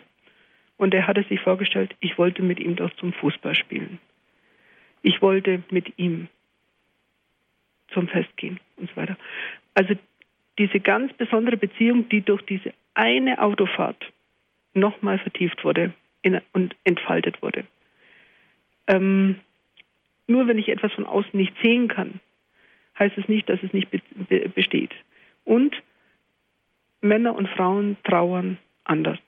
[0.77, 3.99] Und er hatte sich vorgestellt, ich wollte mit ihm doch zum Fußball spielen.
[5.01, 6.27] Ich wollte mit ihm
[7.89, 9.17] zum Fest gehen und so weiter.
[9.73, 9.95] Also
[10.57, 14.11] diese ganz besondere Beziehung, die durch diese eine Autofahrt
[14.79, 15.93] nochmal vertieft wurde
[16.53, 17.65] und entfaltet wurde.
[18.87, 19.39] Ähm,
[20.27, 22.19] nur wenn ich etwas von außen nicht sehen kann,
[22.99, 24.91] heißt es nicht, dass es nicht be besteht.
[25.45, 25.75] Und
[27.01, 29.19] Männer und Frauen trauern anders.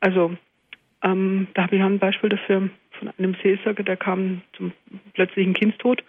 [0.00, 0.36] Also
[1.02, 4.72] ähm, da habe ich ein Beispiel dafür von einem Seelsorger, der kam zum
[5.14, 6.02] plötzlichen Kindstod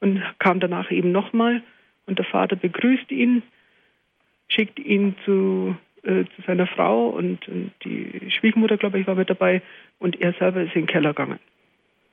[0.00, 1.62] und kam danach eben nochmal
[2.06, 3.42] und der Vater begrüßt ihn,
[4.48, 9.30] schickt ihn zu, äh, zu seiner Frau und, und, die Schwiegermutter, glaube ich, war mit
[9.30, 9.62] dabei
[9.98, 11.38] und er selber ist in den Keller gegangen.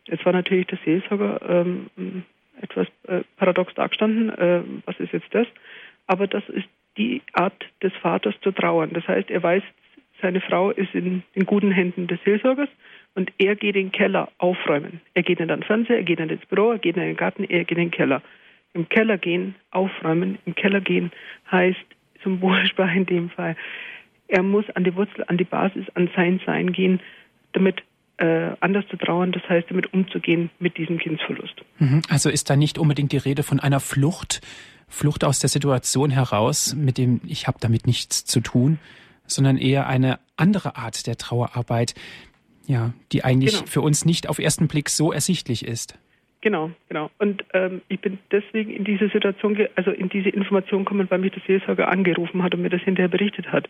[0.06, 2.24] Jetzt war natürlich der Seelsorger ähm,
[2.62, 5.48] etwas äh, paradox dargestanden, äh, was ist jetzt das?
[6.08, 8.92] Aber das ist die Art des Vaters zu trauern.
[8.94, 9.64] Das heißt, er weiß,
[10.22, 12.70] seine Frau ist in den guten Händen des Seelsorgers
[13.16, 15.02] und er geht in den Keller aufräumen.
[15.14, 17.64] Er geht in den Fernseher, er geht ins Büro, er geht in den Garten, er
[17.64, 18.22] geht in den Keller.
[18.74, 21.12] Im Keller gehen, aufräumen, im Keller gehen
[21.52, 21.86] heißt
[22.24, 23.56] Symbolsprache in dem Fall.
[24.28, 27.00] Er muss an die Wurzel, an die Basis, an sein Sein gehen,
[27.54, 27.82] damit
[28.18, 31.56] äh, anders zu trauern, das heißt damit umzugehen mit diesem Kindsverlust.
[31.80, 32.02] Mhm.
[32.10, 34.42] Also ist da nicht unbedingt die Rede von einer Flucht,
[34.88, 38.80] Flucht aus der Situation heraus, mit dem ich habe damit nichts zu tun,
[39.26, 41.96] sondern eher eine andere Art der Trauerarbeit,
[42.68, 43.68] ja, die eigentlich genau.
[43.68, 45.98] für uns nicht auf ersten Blick so ersichtlich ist.
[46.42, 47.10] Genau, genau.
[47.18, 51.34] Und ähm, ich bin deswegen in diese Situation, also in diese Information gekommen, weil mich
[51.34, 53.68] der Seelsorger angerufen hat und mir das hinterher berichtet hat.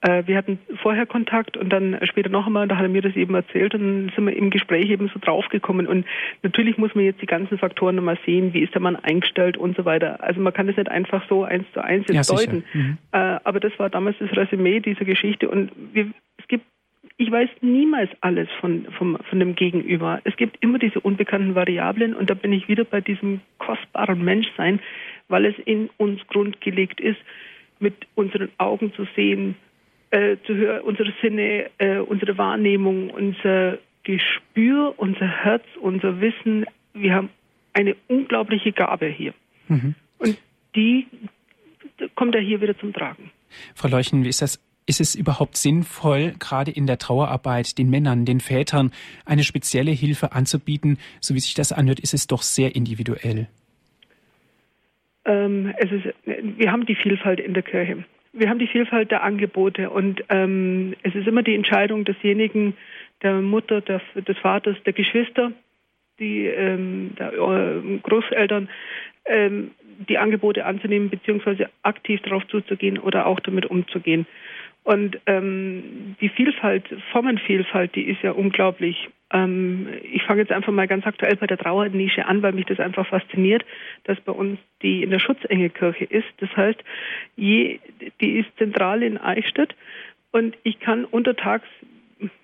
[0.00, 3.14] Äh, wir hatten vorher Kontakt und dann später noch einmal, da hat er mir das
[3.14, 5.86] eben erzählt und dann sind wir im Gespräch eben so draufgekommen.
[5.86, 6.04] Und
[6.42, 9.76] natürlich muss man jetzt die ganzen Faktoren nochmal sehen, wie ist der Mann eingestellt und
[9.76, 10.24] so weiter.
[10.24, 12.64] Also man kann das nicht einfach so eins zu eins jetzt ja, deuten.
[12.72, 12.98] Mhm.
[13.12, 16.64] Äh, aber das war damals das Resümee dieser Geschichte und wir, es gibt
[17.16, 20.20] ich weiß niemals alles von, von, von dem Gegenüber.
[20.24, 24.80] Es gibt immer diese unbekannten Variablen und da bin ich wieder bei diesem kostbaren Menschsein,
[25.28, 27.18] weil es in uns grundgelegt ist,
[27.78, 29.56] mit unseren Augen zu sehen,
[30.10, 36.66] äh, zu hören, unsere Sinne, äh, unsere Wahrnehmung, unser Gespür, unser Herz, unser Wissen.
[36.94, 37.30] Wir haben
[37.72, 39.34] eine unglaubliche Gabe hier.
[39.68, 39.94] Mhm.
[40.18, 40.38] Und
[40.74, 41.06] die
[42.14, 43.30] kommt ja hier wieder zum Tragen.
[43.74, 44.60] Frau Leuchen, wie ist das
[44.92, 48.92] ist es überhaupt sinnvoll, gerade in der Trauerarbeit den Männern, den Vätern
[49.24, 50.98] eine spezielle Hilfe anzubieten?
[51.18, 53.48] So wie sich das anhört, ist es doch sehr individuell.
[55.24, 58.04] Ähm, es ist, wir haben die Vielfalt in der Kirche.
[58.34, 62.74] Wir haben die Vielfalt der Angebote und ähm, es ist immer die Entscheidung desjenigen,
[63.22, 65.52] der Mutter, der, des Vaters, der Geschwister,
[66.18, 68.68] die ähm, der äh, Großeltern,
[69.24, 69.70] ähm,
[70.08, 74.26] die Angebote anzunehmen beziehungsweise aktiv darauf zuzugehen oder auch damit umzugehen.
[74.84, 79.08] Und ähm, die Vielfalt, Formenvielfalt, die ist ja unglaublich.
[79.32, 82.80] Ähm, ich fange jetzt einfach mal ganz aktuell bei der Trauernische an, weil mich das
[82.80, 83.64] einfach fasziniert,
[84.04, 86.26] dass bei uns die in der Schutzengelkirche ist.
[86.38, 86.82] Das heißt,
[87.36, 87.78] je,
[88.20, 89.74] die ist zentral in Eichstätt
[90.32, 91.68] und ich kann untertags,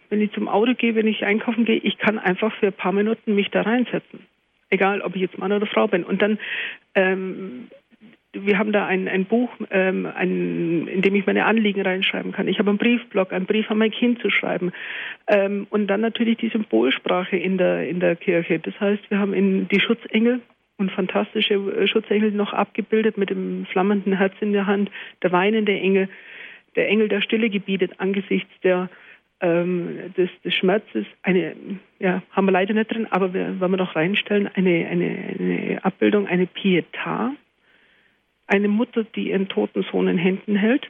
[0.09, 2.92] wenn ich zum Auto gehe, wenn ich einkaufen gehe, ich kann einfach für ein paar
[2.92, 4.20] Minuten mich da reinsetzen
[4.70, 6.05] egal ob ich jetzt Mann oder Frau bin.
[6.05, 6.38] Und dann
[6.94, 7.68] ähm,
[8.44, 12.48] wir haben da ein, ein Buch, ähm, ein, in dem ich meine Anliegen reinschreiben kann.
[12.48, 14.72] Ich habe einen Briefblock, einen Brief an mein Kind zu schreiben.
[15.27, 18.59] Ähm, und dann natürlich die Symbolsprache in der, in der Kirche.
[18.59, 20.40] Das heißt, wir haben in die Schutzengel
[20.77, 24.90] und fantastische äh, Schutzengel noch abgebildet mit dem flammenden Herz in der Hand,
[25.22, 26.09] der weinende Engel,
[26.77, 28.88] der Engel, der Stille gebietet angesichts der
[29.40, 31.07] ähm, des, des Schmerzes.
[31.22, 31.55] Eine,
[31.98, 35.85] ja, haben wir leider nicht drin, aber wir, wollen wir noch reinstellen, eine, eine, eine
[35.85, 37.31] Abbildung, eine Pietà
[38.49, 40.89] eine Mutter, die ihren toten Sohn in Händen hält.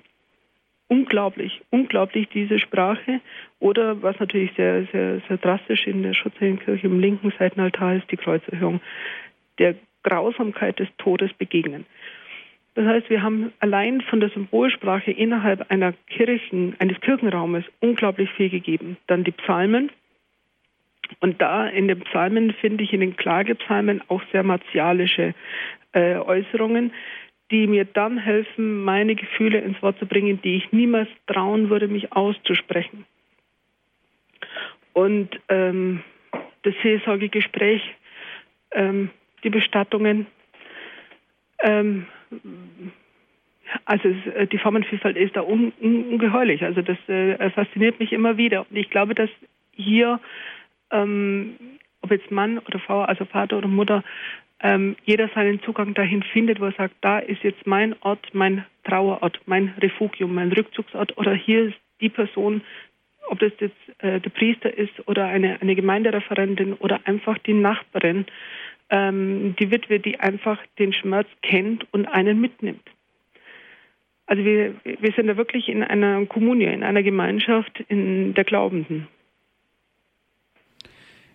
[0.87, 3.21] Unglaublich, unglaublich diese Sprache.
[3.59, 8.17] Oder was natürlich sehr, sehr, sehr drastisch in der Schutzheiligenkirche im linken Seitenaltar ist, die
[8.17, 8.81] Kreuzerhöhung.
[9.59, 11.85] Der Grausamkeit des Todes begegnen.
[12.75, 18.51] Das heißt, wir haben allein von der Symbolsprache innerhalb einer Kirchen, eines Kirchenraumes unglaublich viel
[18.51, 18.97] gegeben.
[19.09, 19.91] Dann die Psalmen.
[21.21, 25.35] Und da in den Psalmen finde ich in den Klagepsalmen auch sehr martialische
[25.93, 26.93] äh, Äußerungen,
[27.51, 31.89] die mir dann helfen, meine Gefühle ins Wort zu bringen, die ich niemals trauen würde,
[31.89, 33.07] mich auszusprechen.
[34.93, 36.03] Und ähm,
[36.63, 37.83] das Seelsorgegespräch,
[38.73, 39.11] ähm,
[39.45, 40.27] die Bestattungen,
[41.61, 42.07] ähm,
[43.85, 46.63] also es, äh, die Formenvielfalt ist da un, un, ungeheuerlich.
[46.65, 48.67] Also das äh, fasziniert mich immer wieder.
[48.69, 49.31] Und ich glaube, dass
[49.73, 50.21] hier,
[50.91, 51.55] ähm,
[52.03, 54.05] ob jetzt Mann oder Frau, also Vater oder Mutter,
[54.61, 58.65] ähm, jeder seinen Zugang dahin findet, wo er sagt, da ist jetzt mein Ort, mein
[58.85, 62.63] Trauerort, mein Refugium, mein Rückzugsort oder hier ist die Person,
[63.29, 68.27] ob das jetzt äh, der Priester ist oder eine, eine Gemeindereferentin oder einfach die Nachbarin,
[68.91, 72.89] ähm, die Witwe, die einfach den Schmerz kennt und einen mitnimmt.
[74.27, 79.09] Also wir, wir sind da wirklich in einer Kommune, in einer Gemeinschaft in der Glaubenden.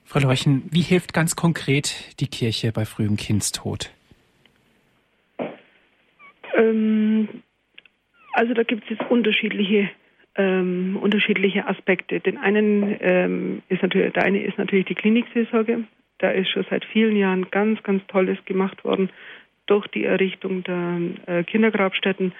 [0.05, 3.91] Frau Leuchen, wie hilft ganz konkret die Kirche bei frühem Kindstod?
[6.55, 7.27] Ähm,
[8.33, 9.89] also da gibt es jetzt unterschiedliche
[10.35, 12.19] ähm, unterschiedliche Aspekte.
[12.19, 15.83] Den einen ähm, ist natürlich, der eine ist natürlich die Klinikseelsorge.
[16.19, 19.09] Da ist schon seit vielen Jahren ganz, ganz Tolles gemacht worden
[19.65, 22.33] durch die Errichtung der äh, Kindergrabstätten,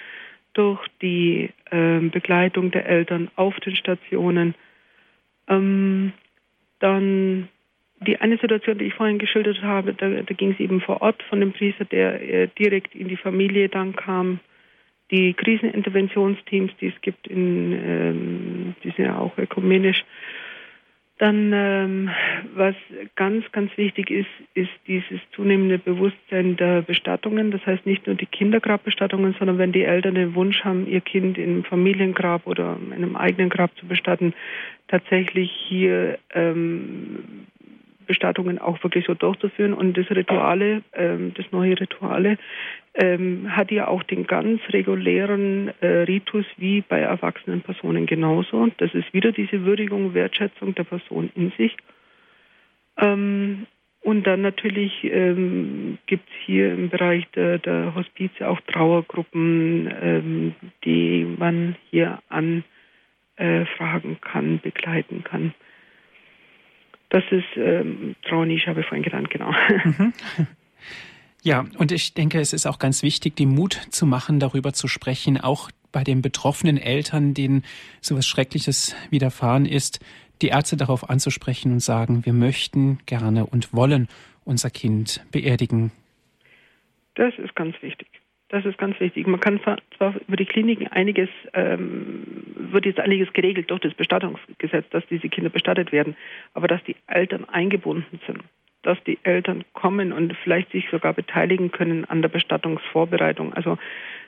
[0.54, 4.56] durch die äh, Begleitung der Eltern auf den Stationen.
[5.48, 6.14] Ähm,
[6.84, 7.48] dann
[8.02, 11.24] die eine Situation, die ich vorhin geschildert habe, da, da ging es eben vor Ort
[11.24, 14.40] von dem Priester, der äh, direkt in die Familie dann kam.
[15.12, 20.04] Die Kriseninterventionsteams, die es gibt, in, ähm, die sind ja auch ökumenisch.
[21.24, 22.10] Dann, ähm,
[22.54, 22.76] was
[23.16, 27.50] ganz, ganz wichtig ist, ist dieses zunehmende Bewusstsein der Bestattungen.
[27.50, 31.38] Das heißt nicht nur die Kindergrabbestattungen, sondern wenn die Eltern den Wunsch haben, ihr Kind
[31.38, 34.34] im Familiengrab oder in einem eigenen Grab zu bestatten,
[34.90, 37.48] tatsächlich hier ähm,
[38.06, 39.74] Bestattungen auch wirklich so durchzuführen.
[39.74, 42.38] Und das Rituale, ähm, das neue Rituale,
[42.96, 48.68] ähm, hat ja auch den ganz regulären äh, Ritus wie bei erwachsenen Personen genauso.
[48.78, 51.76] Das ist wieder diese Würdigung, Wertschätzung der Person in sich.
[52.98, 53.66] Ähm,
[54.04, 60.56] und dann natürlich ähm, gibt es hier im Bereich der, der Hospize auch Trauergruppen, ähm,
[60.84, 62.66] die man hier anfragen
[63.38, 65.54] äh, kann, begleiten kann.
[67.14, 69.52] Das ist ähm, habe ich vorhin genannt, genau.
[69.86, 70.14] Mhm.
[71.46, 74.88] Ja, und ich denke, es ist auch ganz wichtig, den Mut zu machen, darüber zu
[74.88, 77.66] sprechen, auch bei den betroffenen Eltern, denen
[78.00, 80.00] sowas Schreckliches widerfahren ist,
[80.42, 84.08] die Ärzte darauf anzusprechen und sagen, wir möchten gerne und wollen
[84.46, 85.92] unser Kind beerdigen.
[87.16, 88.08] Das ist ganz wichtig.
[88.54, 89.26] Das ist ganz wichtig.
[89.26, 92.22] Man kann zwar über die Kliniken einiges, ähm,
[92.56, 96.16] wird jetzt einiges geregelt durch das Bestattungsgesetz, dass diese Kinder bestattet werden,
[96.54, 98.44] aber dass die Eltern eingebunden sind,
[98.84, 103.80] dass die Eltern kommen und vielleicht sich sogar beteiligen können an der Bestattungsvorbereitung, also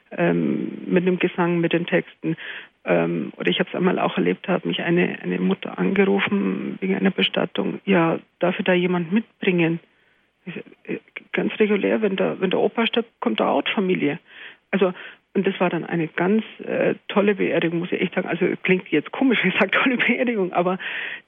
[0.10, 2.36] ähm, mit dem Gesang, mit den Texten.
[2.84, 6.96] Ähm, oder ich habe es einmal auch erlebt, hat mich eine, eine Mutter angerufen wegen
[6.96, 7.80] einer Bestattung.
[7.86, 9.80] Ja, darf ich da jemand mitbringen?
[10.46, 11.00] Äh,
[11.32, 14.20] ganz regulär, wenn der, wenn der Opa stirbt, kommt der Outfamilie.
[14.72, 14.94] Also,
[15.34, 18.30] und das war dann eine ganz äh, tolle Beerdigung, muss ich echt sagen.
[18.30, 20.80] Also klingt jetzt komisch, ich sage tolle Beerdigung, aber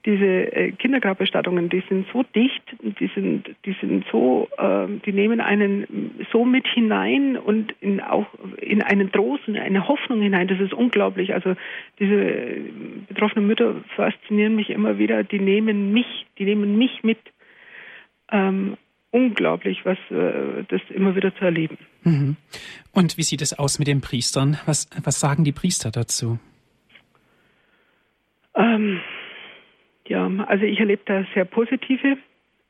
[0.06, 5.42] diese äh, Kindergrabbestattungen, die sind so dicht, die sind, die sind so, äh, die nehmen
[5.42, 8.26] einen so mit hinein und in, auch
[8.62, 10.48] in einen Trost und eine Hoffnung hinein.
[10.48, 11.34] Das ist unglaublich.
[11.34, 11.54] Also
[11.98, 12.56] diese
[13.08, 15.22] betroffenen Mütter faszinieren mich immer wieder.
[15.22, 17.18] Die nehmen mich, die nehmen mich mit.
[18.32, 18.78] Ähm,
[19.10, 21.78] unglaublich, was äh, das immer wieder zu erleben.
[22.02, 22.36] Mhm.
[22.92, 24.58] Und wie sieht es aus mit den Priestern?
[24.66, 26.38] Was, was sagen die Priester dazu?
[28.54, 29.00] Ähm,
[30.06, 32.18] ja, also ich erlebe da sehr positive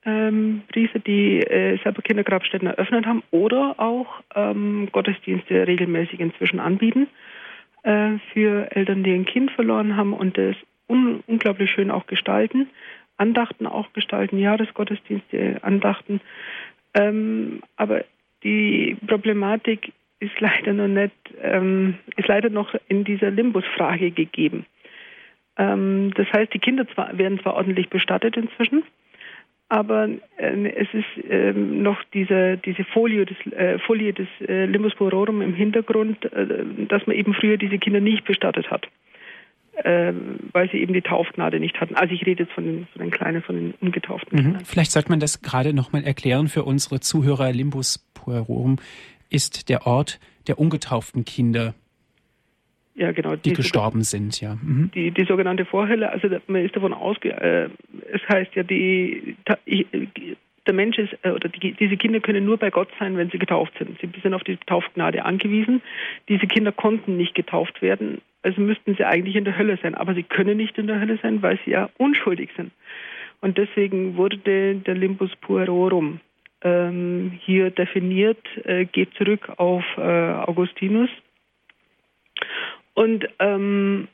[0.04, 7.08] ähm, Priester, die äh, selber Kindergrabstätten eröffnet haben oder auch ähm, Gottesdienste regelmäßig inzwischen anbieten
[7.82, 10.56] äh, für Eltern, die ein Kind verloren haben und das
[10.88, 12.68] un unglaublich schön auch gestalten.
[13.18, 16.20] Andachten auch gestalten, Jahresgottesdienste, Andachten.
[16.94, 18.04] Ähm, aber
[18.42, 24.66] die Problematik ist leider noch nicht, ähm, ist leider noch in dieser Limbusfrage gegeben.
[25.56, 28.84] Ähm, das heißt, die Kinder zwar, werden zwar ordentlich bestattet inzwischen,
[29.68, 34.94] aber äh, es ist äh, noch diese, diese Folie des, äh, Folie des äh, Limbus
[34.94, 38.88] purorum im Hintergrund, äh, dass man eben früher diese Kinder nicht bestattet hat
[39.84, 41.94] weil sie eben die Taufgnade nicht hatten.
[41.94, 44.42] Also ich rede jetzt von den, von den Kleinen, von den Ungetauften.
[44.42, 44.60] Mhm.
[44.64, 47.52] Vielleicht sollte man das gerade nochmal erklären für unsere Zuhörer.
[47.52, 48.76] Limbus Puerorum
[49.30, 51.74] ist der Ort der ungetauften Kinder.
[52.94, 53.36] Ja, genau.
[53.36, 54.56] Die, die gestorben sind, ja.
[54.56, 54.90] Mhm.
[54.92, 57.68] Die, die sogenannte Vorhölle, also man ist davon ausge, äh,
[58.12, 59.86] es heißt ja, die, ich,
[60.68, 63.38] der Mensch ist, äh, oder die, diese Kinder können nur bei Gott sein, wenn sie
[63.38, 63.98] getauft sind.
[64.00, 65.82] Sie sind auf die Taufgnade angewiesen.
[66.28, 69.94] Diese Kinder konnten nicht getauft werden, also müssten sie eigentlich in der Hölle sein.
[69.96, 72.70] Aber sie können nicht in der Hölle sein, weil sie ja unschuldig sind.
[73.40, 76.20] Und deswegen wurde der Limbus puerorum
[76.62, 81.10] ähm, hier definiert, äh, geht zurück auf äh, Augustinus.
[82.94, 84.08] Und ähm,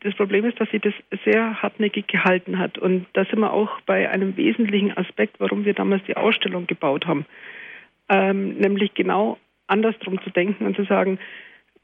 [0.00, 2.78] das Problem ist, dass sie das sehr hartnäckig gehalten hat.
[2.78, 7.06] Und da sind wir auch bei einem wesentlichen Aspekt, warum wir damals die Ausstellung gebaut
[7.06, 7.26] haben.
[8.08, 11.18] Ähm, nämlich genau andersrum zu denken und zu sagen,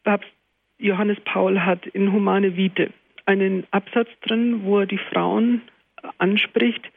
[0.04, 0.30] Papst
[0.78, 2.90] Johannes Paul hat in Humane Vitae
[3.26, 5.62] einen Absatz drin, wo er die Frauen
[6.18, 6.90] anspricht,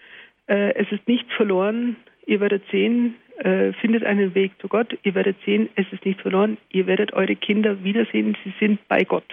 [0.47, 5.15] äh, es ist nichts verloren, ihr werdet sehen, äh, findet einen Weg zu Gott, ihr
[5.15, 9.25] werdet sehen, es ist nicht verloren, ihr werdet eure Kinder wiedersehen, sie sind bei Gott.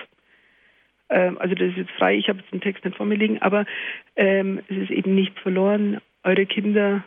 [1.13, 3.41] Ähm, also das ist jetzt frei, ich habe jetzt den Text nicht vor mir liegen,
[3.43, 3.65] aber
[4.17, 7.05] ähm, es ist eben nicht verloren, eure Kinder,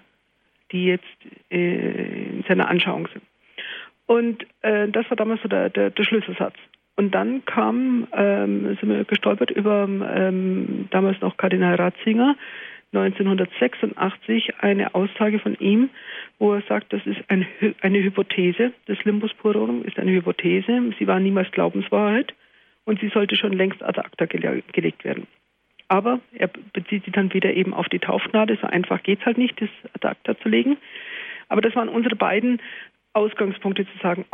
[0.71, 1.03] die jetzt
[1.51, 3.23] äh, in seiner Anschauung sind.
[4.05, 6.55] Und äh, das war damals so der, der, der Schlüsselsatz.
[6.95, 12.35] Und dann kam, ähm, sind wir gestolpert über ähm, damals noch Kardinal Ratzinger,
[12.93, 15.89] 1986 eine Aussage von ihm,
[16.39, 17.45] wo er sagt, das ist ein,
[17.81, 22.33] eine Hypothese, das Limbus purorum ist eine Hypothese, sie war niemals Glaubenswahrheit
[22.85, 25.27] und sie sollte schon längst ad acta gelegt werden.
[25.87, 29.37] Aber er bezieht sie dann wieder eben auf die Taufgnade, so einfach geht es halt
[29.37, 30.77] nicht, das ad acta zu legen.
[31.49, 32.59] Aber das waren unsere beiden
[33.13, 34.25] Ausgangspunkte zu sagen,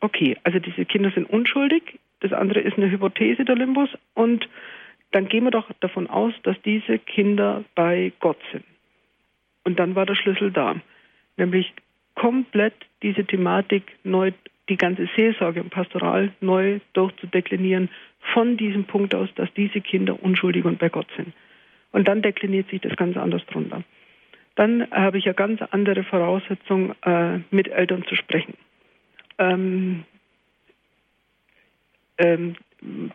[0.00, 4.48] okay, also diese Kinder sind unschuldig, das andere ist eine Hypothese der Limbus und
[5.10, 8.64] dann gehen wir doch davon aus, dass diese Kinder bei Gott sind.
[9.64, 10.76] Und dann war der Schlüssel da,
[11.36, 11.72] nämlich
[12.14, 14.32] komplett diese Thematik neu,
[14.70, 17.90] die ganze Seelsorge und Pastoral neu durchzudeklinieren
[18.32, 21.32] von diesem Punkt aus, dass diese Kinder unschuldig und bei Gott sind.
[21.92, 23.82] Und dann dekliniert sich das ganz anders drunter.
[24.54, 28.54] Dann habe ich ja ganz andere Voraussetzungen, äh, mit Eltern zu sprechen.
[29.38, 30.04] Ähm,
[32.18, 32.56] ähm,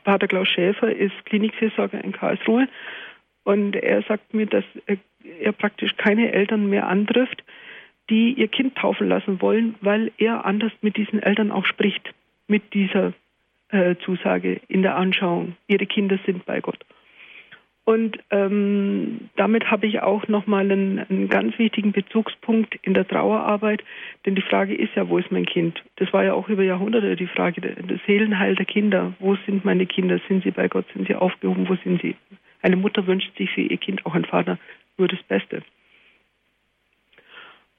[0.03, 2.67] Pater Klaus Schäfer ist Klinikseelsorger in Karlsruhe
[3.43, 4.65] und er sagt mir, dass
[5.39, 7.43] er praktisch keine Eltern mehr antrifft,
[8.09, 12.13] die ihr Kind taufen lassen wollen, weil er anders mit diesen Eltern auch spricht,
[12.47, 13.13] mit dieser
[13.69, 15.55] äh, Zusage in der Anschauung.
[15.67, 16.85] Ihre Kinder sind bei Gott.
[17.85, 23.83] Und ähm, damit habe ich auch nochmal einen, einen ganz wichtigen Bezugspunkt in der Trauerarbeit,
[24.25, 25.83] denn die Frage ist ja, wo ist mein Kind?
[25.97, 29.13] Das war ja auch über Jahrhunderte die Frage, das Seelenheil der Kinder.
[29.19, 30.19] Wo sind meine Kinder?
[30.27, 30.85] Sind sie bei Gott?
[30.93, 31.69] Sind sie aufgehoben?
[31.69, 32.15] Wo sind sie?
[32.63, 34.57] Eine Mutter wünscht sich für ihr Kind, auch ein Vater,
[34.97, 35.61] nur das Beste.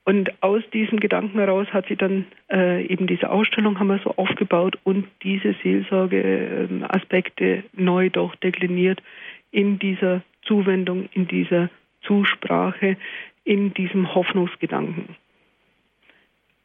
[0.07, 4.14] Und aus diesem Gedanken heraus hat sie dann äh, eben diese Ausstellung haben wir so
[4.14, 9.02] aufgebaut und diese Seelsorge-Aspekte äh, neu durchdekliniert
[9.50, 11.70] in dieser Zuwendung, in dieser
[12.02, 12.96] Zusprache,
[13.42, 15.16] in diesem Hoffnungsgedanken.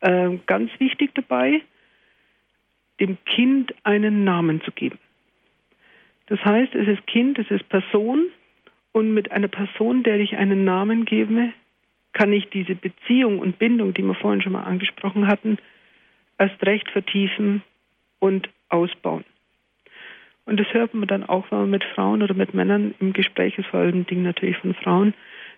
[0.01, 1.61] Äh, ganz wichtig dabei,
[2.99, 4.99] dem Kind einen Namen zu geben.
[6.27, 8.27] Das heißt, es ist Kind, es ist Person
[8.91, 11.53] und mit einer Person, der ich einen Namen gebe,
[12.13, 15.57] kann ich diese Beziehung und Bindung, die wir vorhin schon mal angesprochen hatten,
[16.37, 17.63] erst recht vertiefen
[18.19, 19.23] und ausbauen.
[20.45, 23.57] Und das hört man dann auch, wenn man mit Frauen oder mit Männern im Gespräch
[23.57, 25.13] ist, vor allem Dingen natürlich von Frauen,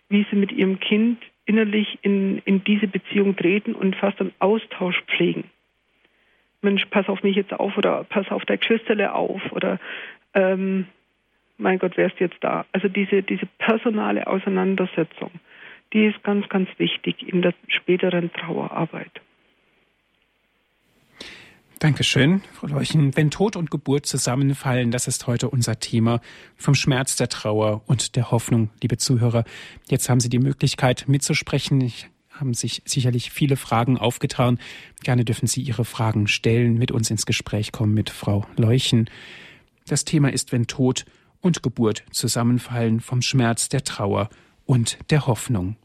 [0.10, 5.02] wie sie mit ihrem Kind innerlich in, in diese Beziehung treten und fast einen Austausch
[5.08, 5.46] pflegen.
[6.62, 9.80] Mensch, pass auf mich jetzt auf oder pass auf dein Geschwisterle auf oder
[10.34, 10.86] ähm,
[11.58, 12.66] mein Gott, wer ist jetzt da?
[12.72, 15.32] Also diese, diese personale Auseinandersetzung
[15.94, 19.12] die ist ganz, ganz wichtig in der späteren Trauerarbeit.
[21.80, 23.16] Dankeschön, Frau Leuchen.
[23.18, 26.22] Wenn Tod und Geburt zusammenfallen, das ist heute unser Thema.
[26.56, 29.44] Vom Schmerz der Trauer und der Hoffnung, liebe Zuhörer.
[29.90, 31.82] Jetzt haben Sie die Möglichkeit mitzusprechen.
[31.82, 34.60] Ich haben sich sicherlich viele Fragen aufgetan.
[35.04, 39.10] Gerne dürfen Sie Ihre Fragen stellen, mit uns ins Gespräch kommen mit Frau Leuchen.
[39.86, 41.06] Das Thema ist, wenn Tod
[41.42, 44.30] und Geburt zusammenfallen, vom Schmerz der Trauer
[44.66, 45.76] und der Hoffnung.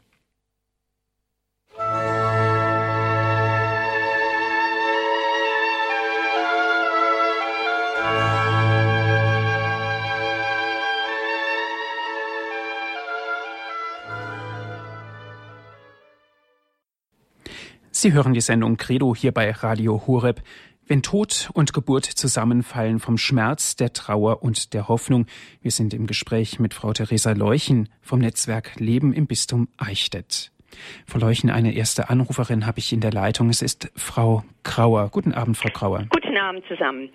[18.01, 20.39] Sie hören die Sendung Credo hier bei Radio Horeb.
[20.87, 25.25] Wenn Tod und Geburt zusammenfallen vom Schmerz, der Trauer und der Hoffnung.
[25.61, 30.53] Wir sind im Gespräch mit Frau Theresa Leuchen vom Netzwerk Leben im Bistum Eichstätt.
[31.07, 33.49] Frau Leuchen, eine erste Anruferin habe ich in der Leitung.
[33.49, 35.09] Es ist Frau Grauer.
[35.09, 36.05] Guten Abend, Frau Grauer.
[36.09, 37.09] Guten Abend zusammen.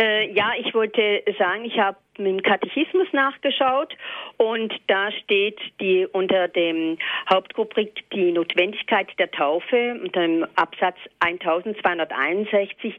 [0.00, 1.96] Äh, ja, ich wollte sagen, ich habe
[2.26, 3.96] im Katechismus nachgeschaut
[4.36, 6.98] und da steht die unter dem
[7.30, 12.94] Hauptrubrik die Notwendigkeit der Taufe unter dem Absatz 1261,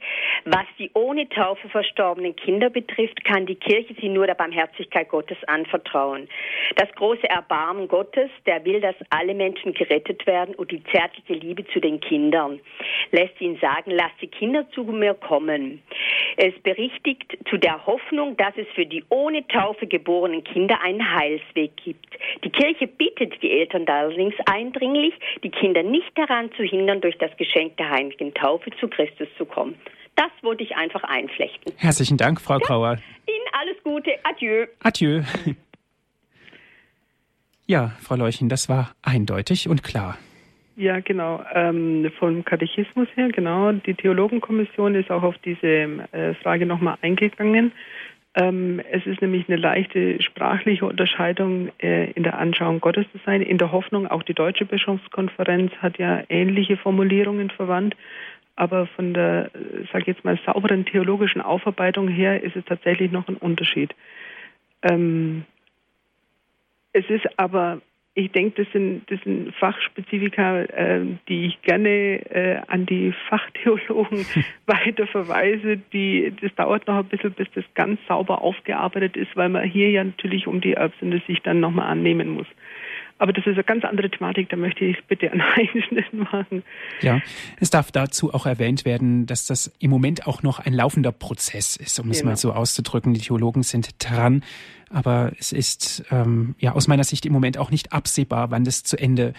[0.46, 5.38] was die ohne Taufe verstorbenen Kinder betrifft, kann die Kirche sie nur der Barmherzigkeit Gottes
[5.48, 6.28] anvertrauen.
[6.76, 11.66] Das große Erbarmen Gottes, der will, dass alle Menschen gerettet werden und die zärtliche Liebe
[11.68, 12.60] zu den Kindern
[13.12, 15.82] lässt ihn sagen, lass die Kinder zu mir kommen.
[16.38, 21.76] Es berichtigt zu der Hoffnung, dass es für die ohne Taufe geborenen Kinder einen Heilsweg
[21.78, 22.08] gibt.
[22.44, 27.36] Die Kirche bittet die Eltern allerdings eindringlich, die Kinder nicht daran zu hindern, durch das
[27.38, 29.76] Geschenk der heiligen Taufe zu Christus zu kommen.
[30.16, 31.74] Das wollte ich einfach einflechten.
[31.78, 32.98] Herzlichen Dank, Frau Grauer.
[33.28, 34.12] Ihnen alles Gute.
[34.24, 34.66] Adieu.
[34.82, 35.22] Adieu.
[37.66, 40.18] Ja, Frau Leuchen, das war eindeutig und klar.
[40.76, 41.44] Ja, genau.
[41.54, 43.74] Ähm, vom Katechismus her, genau.
[43.74, 47.74] Die Theologenkommission ist auch auf diese äh, Frage nochmal eingegangen.
[48.40, 53.42] Ähm, es ist nämlich eine leichte sprachliche Unterscheidung äh, in der Anschauung Gottes zu sein,
[53.42, 57.98] in der Hoffnung, auch die Deutsche Bischofskonferenz hat ja ähnliche Formulierungen verwandt.
[58.56, 59.52] Aber von der,
[59.92, 63.94] sage ich jetzt mal, sauberen theologischen Aufarbeitung her ist es tatsächlich noch ein Unterschied.
[64.84, 65.44] Ähm,
[66.94, 67.82] es ist aber,
[68.20, 71.90] ich denke, das sind, das sind Fachspezifika, äh, die ich gerne
[72.30, 74.26] äh, an die Fachtheologen
[74.66, 75.78] weiter verweise.
[75.94, 79.90] Die, das dauert noch ein bisschen, bis das ganz sauber aufgearbeitet ist, weil man hier
[79.90, 82.48] ja natürlich um die Erbsünde sich dann nochmal annehmen muss.
[83.20, 86.64] Aber das ist eine ganz andere Thematik, da möchte ich bitte einen Einschnitt machen.
[87.02, 87.22] Ja,
[87.60, 91.76] es darf dazu auch erwähnt werden, dass das im Moment auch noch ein laufender Prozess
[91.76, 92.14] ist, um genau.
[92.14, 93.14] es mal so auszudrücken.
[93.14, 94.44] Die Theologen sind dran,
[94.90, 98.84] aber es ist ähm, ja aus meiner Sicht im Moment auch nicht absehbar, wann das
[98.84, 99.34] zu Ende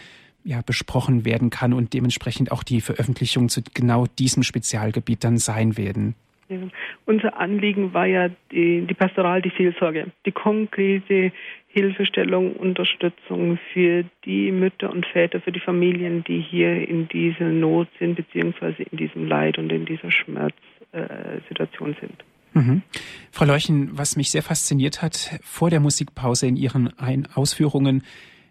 [0.44, 5.76] ja, besprochen werden kann und dementsprechend auch die Veröffentlichungen zu genau diesem Spezialgebiet dann sein
[5.76, 6.14] werden.
[6.48, 6.58] Ja.
[7.06, 11.32] Unser Anliegen war ja die, die Pastoral, die Seelsorge, die konkrete
[11.72, 17.88] Hilfestellung, Unterstützung für die Mütter und Väter, für die Familien, die hier in dieser Not
[17.98, 22.24] sind, beziehungsweise in diesem Leid und in dieser Schmerzsituation äh, sind.
[22.54, 22.82] Mhm.
[23.30, 28.02] Frau Leuchen, was mich sehr fasziniert hat vor der Musikpause in Ihren Ein Ausführungen,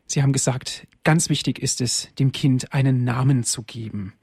[0.05, 4.13] Sie haben gesagt, ganz wichtig ist es, dem Kind einen Namen zu geben.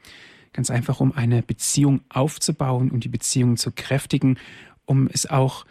[0.53, 4.37] Ganz einfach, um eine Beziehung aufzubauen und die Beziehung zu kräftigen,
[4.85, 5.65] um es auch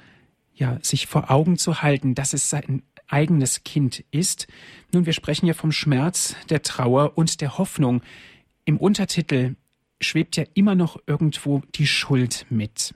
[0.53, 4.47] ja, sich vor Augen zu halten, dass es sein eigenes Kind ist.
[4.93, 8.01] Nun, wir sprechen ja vom Schmerz, der Trauer und der Hoffnung.
[8.65, 9.55] Im Untertitel
[10.01, 12.93] schwebt ja immer noch irgendwo die Schuld mit.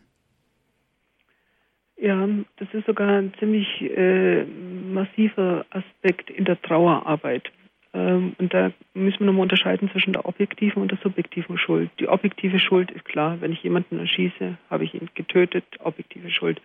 [1.98, 7.52] Ja, das ist sogar ein ziemlich äh, massiver Aspekt in der Trauerarbeit.
[7.94, 11.90] Ähm, und da müssen wir nochmal unterscheiden zwischen der objektiven und der subjektiven Schuld.
[12.00, 16.62] Die objektive Schuld ist klar, wenn ich jemanden erschieße, habe ich ihn getötet, objektive Schuld.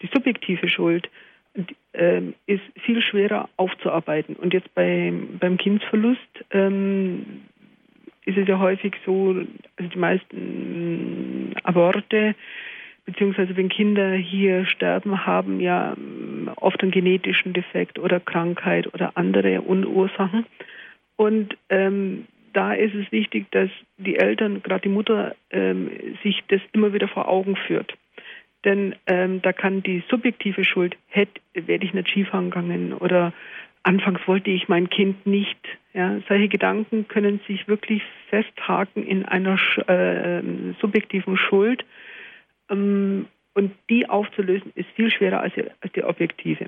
[0.00, 1.10] Die subjektive Schuld
[2.46, 4.34] ist viel schwerer aufzuarbeiten.
[4.36, 7.42] Und jetzt beim, beim Kindsverlust ähm,
[8.24, 9.30] ist es ja häufig so,
[9.76, 12.34] also die meisten Aborte,
[13.04, 19.12] beziehungsweise wenn Kinder hier sterben, haben ja ähm, oft einen genetischen Defekt oder Krankheit oder
[19.16, 20.46] andere Ursachen.
[21.16, 25.90] Und ähm, da ist es wichtig, dass die Eltern, gerade die Mutter, ähm,
[26.22, 27.94] sich das immer wieder vor Augen führt.
[28.64, 33.32] Denn ähm, da kann die subjektive Schuld, hätte, werde ich nicht Skifahren gegangen oder
[33.82, 35.58] anfangs wollte ich mein Kind nicht.
[35.92, 40.42] Ja, solche Gedanken können sich wirklich festhaken in einer äh,
[40.80, 41.84] subjektiven Schuld.
[42.70, 46.66] Ähm, und die aufzulösen ist viel schwerer als die, als die objektive.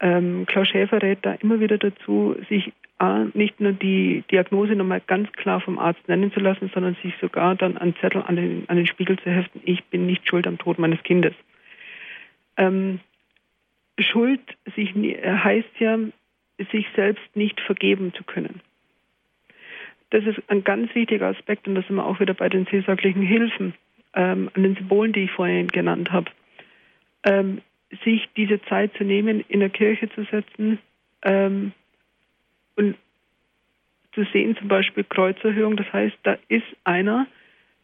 [0.00, 2.72] Ähm, Klaus Schäfer rät da immer wieder dazu, sich
[3.34, 7.54] nicht nur die Diagnose nochmal ganz klar vom Arzt nennen zu lassen, sondern sich sogar
[7.54, 10.56] dann einen Zettel an den, an den Spiegel zu heften, ich bin nicht schuld am
[10.56, 11.34] Tod meines Kindes.
[12.56, 13.00] Ähm,
[13.98, 14.40] schuld
[14.74, 15.98] sich, heißt ja,
[16.72, 18.60] sich selbst nicht vergeben zu können.
[20.10, 23.22] Das ist ein ganz wichtiger Aspekt und da sind wir auch wieder bei den seelsorglichen
[23.22, 23.74] Hilfen,
[24.14, 26.30] ähm, an den Symbolen, die ich vorhin genannt habe.
[27.24, 27.60] Ähm,
[28.04, 30.78] sich diese Zeit zu nehmen, in der Kirche zu setzen,
[31.22, 31.72] ähm,
[32.76, 32.96] und
[34.12, 37.26] zu sehen zum Beispiel Kreuzerhöhung, das heißt, da ist einer,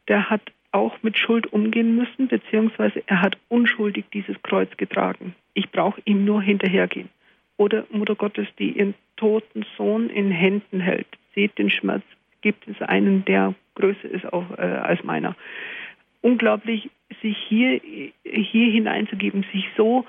[0.09, 0.41] der hat
[0.73, 5.35] auch mit Schuld umgehen müssen, beziehungsweise er hat unschuldig dieses Kreuz getragen.
[5.55, 7.11] Ich brauche ihm nur hinterhergehen.
[7.59, 11.07] Oder Mutter Gottes, die ihren toten Sohn in Händen hält.
[11.35, 12.03] Seht den Schmerz,
[12.41, 15.37] gibt es einen, der größer ist auch, äh, als meiner.
[16.23, 16.89] Unglaublich,
[17.21, 17.81] sich hier,
[18.25, 20.07] hier hineinzugeben, sich so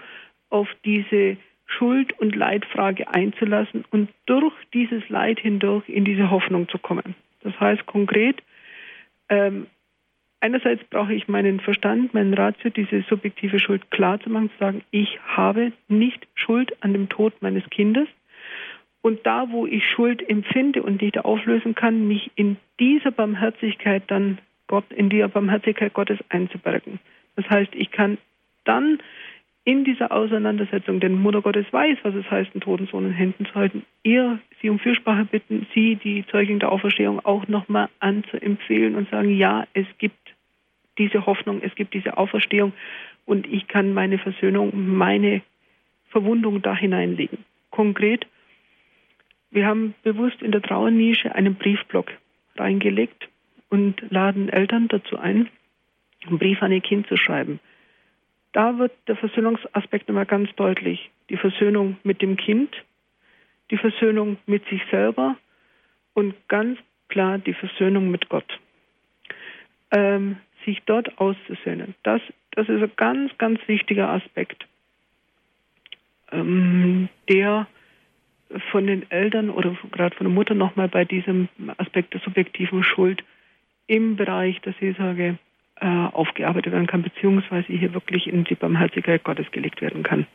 [0.49, 1.37] auf diese
[1.77, 7.15] Schuld- und Leidfrage einzulassen und durch dieses Leid hindurch in diese Hoffnung zu kommen.
[7.41, 8.41] Das heißt konkret,
[9.29, 9.67] ähm,
[10.39, 14.81] einerseits brauche ich meinen Verstand, meinen Ratio, diese subjektive Schuld klar zu machen, zu sagen,
[14.91, 18.07] ich habe nicht Schuld an dem Tod meines Kindes.
[19.01, 24.37] Und da, wo ich Schuld empfinde und nicht auflösen kann, mich in dieser Barmherzigkeit dann
[24.67, 26.99] Gott, in die Barmherzigkeit Gottes einzubergen.
[27.35, 28.17] Das heißt, ich kann
[28.63, 28.99] dann
[29.65, 33.45] in dieser Auseinandersetzung, denn Mutter Gottes weiß, was es heißt, einen toten Sohn in Händen
[33.45, 38.95] zu halten, ihr sie um Fürsprache bitten, sie die Zeugin der Auferstehung auch nochmal anzuempfehlen
[38.95, 40.33] und sagen, ja, es gibt
[40.97, 42.73] diese Hoffnung, es gibt diese Auferstehung
[43.25, 45.41] und ich kann meine Versöhnung, meine
[46.09, 47.39] Verwundung da hineinlegen.
[47.71, 48.27] Konkret,
[49.49, 52.11] wir haben bewusst in der Trauernische einen Briefblock
[52.57, 53.29] reingelegt
[53.69, 55.49] und laden Eltern dazu ein,
[56.27, 57.59] einen Brief an ihr Kind zu schreiben.
[58.53, 61.09] Da wird der Versöhnungsaspekt immer ganz deutlich.
[61.29, 62.73] Die Versöhnung mit dem Kind,
[63.71, 65.35] die Versöhnung mit sich selber
[66.13, 66.79] und ganz
[67.09, 68.59] klar die Versöhnung mit Gott.
[69.91, 71.95] Ähm, sich dort auszusöhnen.
[72.03, 74.65] Das, das ist ein ganz, ganz wichtiger Aspekt,
[76.31, 77.67] ähm, der
[78.71, 83.23] von den Eltern oder gerade von der Mutter nochmal bei diesem Aspekt der subjektiven Schuld
[83.87, 85.37] im Bereich der Seelsorge
[85.83, 90.25] äh, aufgearbeitet werden kann, beziehungsweise hier wirklich in die Barmherzigkeit Gottes gelegt werden kann.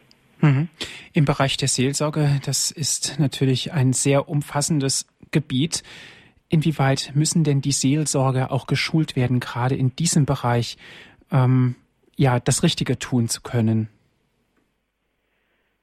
[0.43, 0.69] Mhm.
[1.15, 5.83] Im Bereich der Seelsorge, das ist natürlich ein sehr umfassendes Gebiet.
[6.51, 10.77] Inwieweit müssen denn die Seelsorger auch geschult werden, gerade in diesem Bereich,
[11.33, 11.77] ähm,
[12.17, 13.89] ja, das Richtige tun zu können?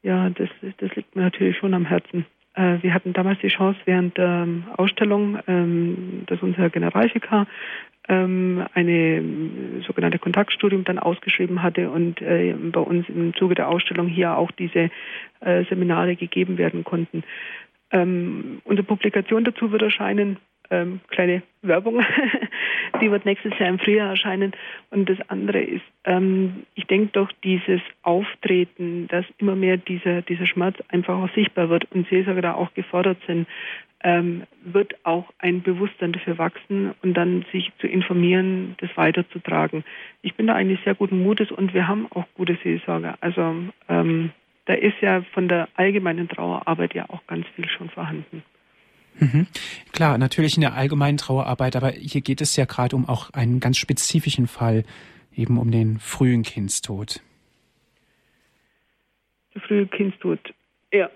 [0.04, 2.28] Ja, das, das liegt mir natürlich schon am Herzen.
[2.56, 7.48] Äh, wir hatten damals die Chance, während der ähm, Ausstellung, ähm, dass unser Generalvikar
[8.08, 14.08] ähm, eine sogenannte Kontaktstudium dann ausgeschrieben hatte und äh, bei uns im Zuge der Ausstellung
[14.08, 14.90] hier auch diese
[15.42, 17.24] äh, Seminare gegeben werden konnten.
[17.92, 20.38] unsere Publikation dazu wird erscheinen
[20.70, 22.00] ähm, kleine Werbung,
[23.02, 24.52] die wird nächstes Jahr im Frühjahr erscheinen.
[24.92, 30.46] Und das andere ist, ähm, ich denke doch, dieses Auftreten, dass immer mehr dieser, dieser
[30.46, 33.48] Schmerz einfach auch sichtbar wird und Seelsorger da auch gefordert sind,
[34.04, 39.84] ähm, wird auch ein Bewusstsein dafür wachsen und dann sich zu informieren, das weiterzutragen.
[40.22, 43.18] Ich bin da eigentlich sehr guten Mutes und wir haben auch gute Seelsorger.
[43.22, 43.56] Also
[43.90, 44.32] ähm,
[44.66, 48.44] da ist ja von der allgemeinen Trauerarbeit ja auch ganz viel schon vorhanden.
[49.20, 49.48] Mhm.
[49.92, 53.60] Klar, natürlich in der allgemeinen Trauerarbeit, aber hier geht es ja gerade um auch einen
[53.60, 54.84] ganz spezifischen Fall,
[55.36, 57.22] eben um den frühen Kindstod.
[59.54, 60.40] Der frühe Kindstod,
[60.92, 61.10] ja,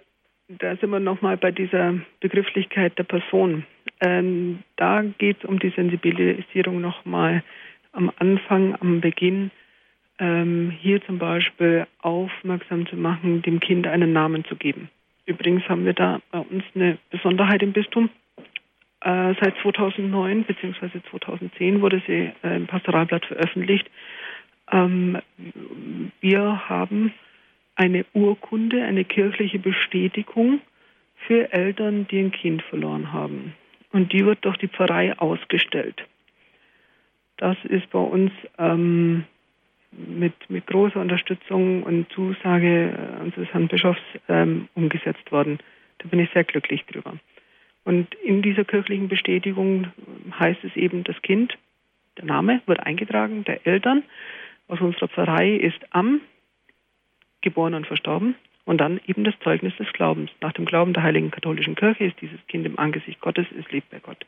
[0.47, 3.65] da sind wir nochmal bei dieser Begrifflichkeit der Person.
[3.99, 7.43] Ähm, da geht es um die Sensibilisierung nochmal
[7.91, 9.51] am Anfang, am Beginn,
[10.19, 14.89] ähm, hier zum Beispiel aufmerksam zu machen, dem Kind einen Namen zu geben.
[15.29, 18.09] Übrigens haben wir da bei uns eine Besonderheit im Bistum.
[19.01, 21.01] Äh, seit 2009 bzw.
[21.11, 23.87] 2010 wurde sie äh, im Pastoralblatt veröffentlicht.
[24.71, 25.19] Ähm,
[26.19, 27.13] wir haben
[27.75, 30.61] eine Urkunde, eine kirchliche Bestätigung
[31.27, 33.53] für Eltern, die ein Kind verloren haben.
[33.91, 36.03] Und die wird durch die Pfarrei ausgestellt.
[37.37, 39.25] Das ist bei uns ähm,
[39.91, 45.59] mit, mit großer Unterstützung und Zusage äh, unseres Herrn Bischofs ähm, umgesetzt worden.
[45.99, 47.13] Da bin ich sehr glücklich drüber.
[47.83, 49.87] Und in dieser kirchlichen Bestätigung
[50.37, 51.57] heißt es eben, das Kind,
[52.17, 54.03] der Name wird eingetragen, der Eltern
[54.67, 56.21] aus unserer Pfarrei ist am
[57.41, 58.35] geboren und verstorben
[58.65, 60.29] und dann eben das Zeugnis des Glaubens.
[60.41, 63.89] Nach dem Glauben der Heiligen Katholischen Kirche ist dieses Kind im Angesicht Gottes, es lebt
[63.89, 64.25] bei Gott.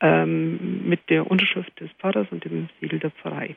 [0.00, 3.56] Ähm, mit der Unterschrift des Pfarrers und dem Siegel der Pfarrei.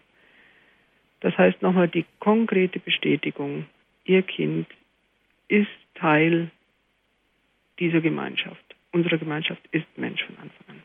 [1.20, 3.66] Das heißt nochmal die konkrete Bestätigung,
[4.06, 4.68] Ihr Kind
[5.48, 6.50] ist Teil
[7.80, 8.64] dieser Gemeinschaft.
[8.92, 10.84] Unsere Gemeinschaft ist Mensch von Anfang an.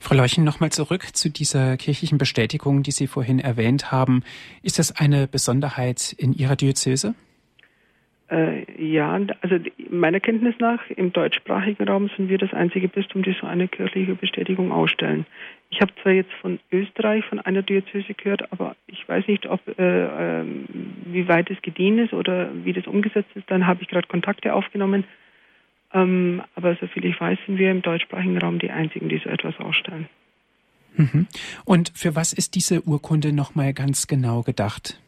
[0.00, 4.22] Frau Leuchen, nochmal zurück zu dieser kirchlichen Bestätigung, die Sie vorhin erwähnt haben.
[4.62, 7.14] Ist das eine Besonderheit in Ihrer Diözese?
[8.32, 9.56] Äh, ja, also
[9.90, 14.14] meiner Kenntnis nach im deutschsprachigen Raum sind wir das einzige Bistum, die so eine kirchliche
[14.14, 15.26] Bestätigung ausstellen.
[15.68, 19.60] Ich habe zwar jetzt von Österreich, von einer Diözese gehört, aber ich weiß nicht, ob
[19.78, 20.44] äh, äh,
[21.04, 23.50] wie weit es gediehen ist oder wie das umgesetzt ist.
[23.50, 25.04] Dann habe ich gerade Kontakte aufgenommen.
[25.92, 29.58] Ähm, aber soviel ich weiß, sind wir im deutschsprachigen Raum die einzigen, die so etwas
[29.58, 30.08] ausstellen.
[30.96, 31.26] Mhm.
[31.66, 35.01] Und für was ist diese Urkunde nochmal ganz genau gedacht?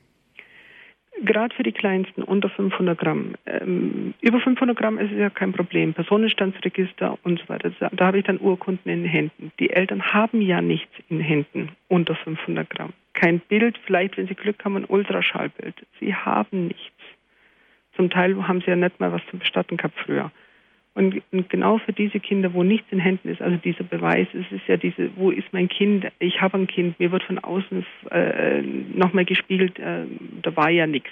[1.22, 3.34] Gerade für die kleinsten unter 500 Gramm.
[3.46, 5.94] Ähm, über 500 Gramm ist es ja kein Problem.
[5.94, 7.70] Personenstandsregister und so weiter.
[7.92, 9.52] Da, habe ich dann Urkunden in den Händen.
[9.60, 12.92] Die Eltern haben ja nichts in den Händen unter 500 Gramm.
[13.12, 15.74] Kein Bild, vielleicht, wenn sie Glück haben, ein Ultraschallbild.
[16.00, 16.90] Sie haben nichts.
[17.94, 20.32] Zum Teil haben sie ja nicht mal was zu bestatten gehabt früher.
[20.94, 24.50] Und, und, genau für diese Kinder, wo nichts in Händen ist, also dieser Beweis, es
[24.52, 26.06] ist ja diese, wo ist mein Kind?
[26.20, 30.04] Ich habe ein Kind, mir wird von außen äh, nochmal gespiegelt, äh,
[30.42, 31.10] da war ja nichts.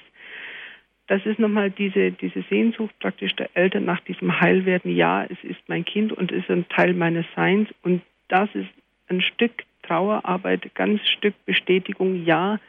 [1.08, 4.94] Das ist nochmal diese, diese Sehnsucht praktisch der Eltern nach diesem Heilwerden.
[4.94, 7.68] Ja, es ist mein Kind und es ist ein Teil meines Seins.
[7.82, 8.70] Und das ist
[9.08, 12.24] ein Stück Trauerarbeit, ganz Stück Bestätigung.
[12.24, 12.60] Ja,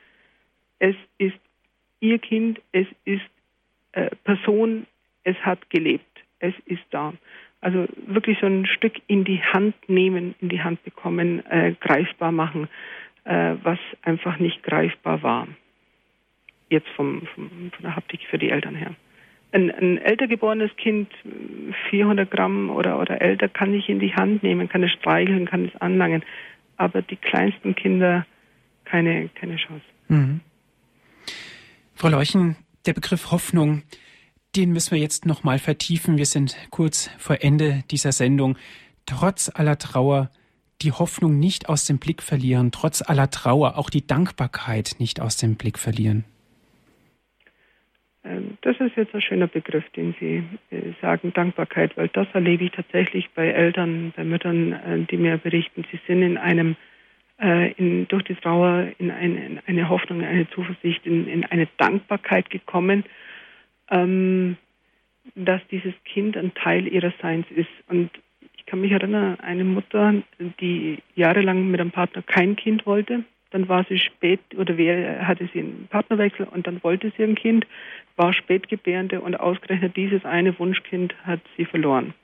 [0.80, 1.38] es ist
[2.00, 3.22] ihr Kind, es ist
[3.92, 4.88] äh, Person,
[5.24, 7.14] es hat gelebt es ist da.
[7.62, 12.34] Also wirklich so ein Stück in die Hand nehmen, in die Hand bekommen, äh, greifbar
[12.34, 12.68] machen,
[13.24, 15.48] äh, was einfach nicht greifbar war.
[16.70, 18.94] Jetzt vom, vom, von der Haptik für die Eltern her.
[19.54, 21.10] Ein, ein älter geborenes Kind,
[21.90, 25.66] 400 Gramm oder, oder älter, kann ich in die Hand nehmen, kann es streicheln, kann
[25.66, 26.24] es anlangen.
[26.76, 28.26] Aber die kleinsten Kinder,
[28.84, 29.86] keine, keine Chance.
[30.10, 30.42] Mhm.
[31.96, 33.84] Frau Leuchen, der Begriff Hoffnung,
[34.56, 36.18] den müssen wir jetzt nochmal vertiefen.
[36.18, 38.58] Wir sind kurz vor Ende dieser Sendung.
[39.06, 40.30] Trotz aller Trauer
[40.82, 45.38] die Hoffnung nicht aus dem Blick verlieren, trotz aller Trauer auch die Dankbarkeit nicht aus
[45.38, 46.26] dem Blick verlieren.
[48.26, 52.66] Ähm, das ist jetzt ein schöner Begriff, den Sie äh, sagen, Dankbarkeit, weil das erlebe
[52.66, 56.76] ich tatsächlich bei Eltern, bei Müttern, äh, die mir berichten, sie sind in einem,
[57.42, 61.46] äh, in, durch die Trauer in eine, in eine Hoffnung, in eine Zuversicht, in, in
[61.46, 63.04] eine Dankbarkeit gekommen
[63.94, 64.58] ähm,
[65.36, 67.70] dass dieses Kind ein Teil ihres Seins ist.
[67.88, 68.10] Und
[68.58, 70.16] ich kann mich erinnern, eine Mutter,
[70.60, 74.76] die jahrelang mit einem Partner kein Kind wollte, dann war sie spät oder
[75.26, 77.68] hatte sie einen Partnerwechsel und dann wollte sie ein Kind,
[78.16, 82.16] war spätgebärende und ausgerechnet dieses eine Wunschkind hat sie verloren.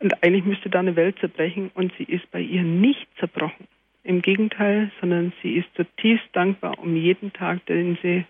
[0.00, 3.66] Und eigentlich müsste da eine Welt zerbrechen und sie ist bei ihr nicht zerbrochen.
[4.02, 8.24] Im Gegenteil, sondern sie ist zutiefst dankbar um jeden Tag, den sie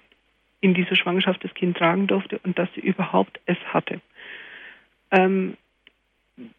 [0.61, 4.00] in dieser Schwangerschaft das Kind tragen durfte und dass sie überhaupt es hatte.
[5.11, 5.56] Ähm,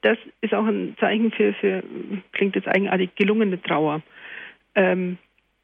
[0.02, 1.84] das ist auch ein Zeichen für, für,
[2.34, 4.02] klingt jetzt eigenartig, gelungene Trauer.
[4.76, 5.18] Ähm,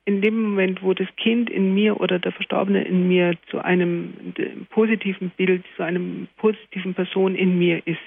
[0.05, 4.67] in dem Moment, wo das Kind in mir oder der Verstorbene in mir zu einem
[4.69, 7.99] positiven Bild, zu einem positiven Person in mir ist,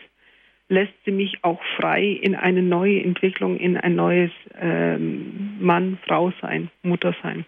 [0.68, 6.33] lässt sie mich auch frei in eine neue Entwicklung, in ein neues ähm, Mann, Frau
[6.41, 7.45] sein, Mutter sein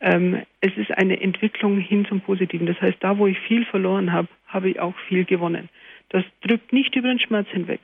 [0.00, 2.66] ähm, es ist eine Entwicklung hin zum Positiven.
[2.66, 5.68] Das heißt, da, wo ich viel verloren habe, habe ich auch viel gewonnen.
[6.08, 7.80] Das drückt nicht über den Schmerz hinweg.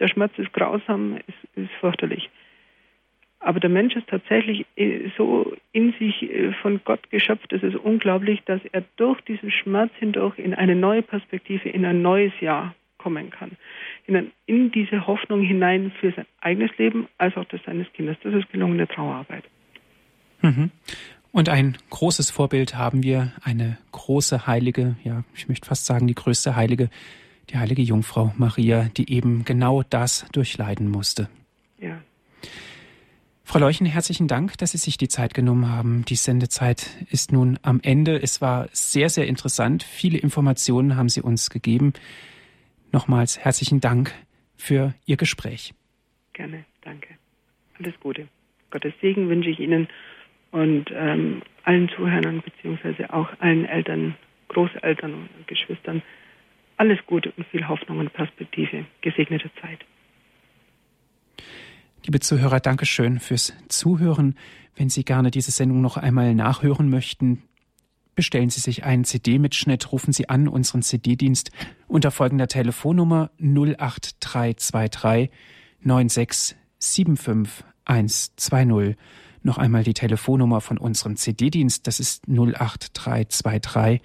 [0.00, 2.30] Der Schmerz ist grausam, ist, ist fürchterlich.
[3.40, 7.76] Aber der Mensch ist tatsächlich äh, so in sich äh, von Gott geschöpft, es ist
[7.76, 12.74] unglaublich, dass er durch diesen Schmerz hindurch in eine neue Perspektive, in ein neues Jahr
[12.98, 13.52] kommen kann.
[14.06, 18.16] In, ein, in diese Hoffnung hinein für sein eigenes Leben als auch das seines Kindes.
[18.24, 19.44] Das ist gelungene Trauerarbeit.
[20.42, 20.70] Mhm.
[21.38, 26.16] Und ein großes Vorbild haben wir, eine große Heilige, ja, ich möchte fast sagen, die
[26.16, 26.90] größte Heilige,
[27.50, 31.28] die heilige Jungfrau Maria, die eben genau das durchleiden musste.
[31.78, 32.02] Ja.
[33.44, 36.04] Frau Leuchen, herzlichen Dank, dass Sie sich die Zeit genommen haben.
[36.06, 38.20] Die Sendezeit ist nun am Ende.
[38.20, 39.84] Es war sehr, sehr interessant.
[39.84, 41.92] Viele Informationen haben Sie uns gegeben.
[42.90, 44.12] Nochmals herzlichen Dank
[44.56, 45.72] für Ihr Gespräch.
[46.32, 47.10] Gerne, danke.
[47.78, 48.26] Alles Gute.
[48.70, 49.86] Gottes Segen wünsche ich Ihnen
[50.50, 54.16] und ähm, allen Zuhörern beziehungsweise auch allen Eltern,
[54.48, 56.02] Großeltern und Geschwistern
[56.78, 58.86] alles Gute und viel Hoffnung und Perspektive.
[59.02, 59.80] Gesegnete Zeit.
[62.04, 64.36] Liebe Zuhörer, danke schön fürs Zuhören.
[64.76, 67.42] Wenn Sie gerne diese Sendung noch einmal nachhören möchten,
[68.14, 71.50] bestellen Sie sich einen CD-Mitschnitt, rufen Sie an unseren CD-Dienst
[71.88, 75.30] unter folgender Telefonnummer 08323
[75.80, 78.96] 9675 120.
[79.42, 84.02] Noch einmal die Telefonnummer von unserem CD-Dienst, das ist 08323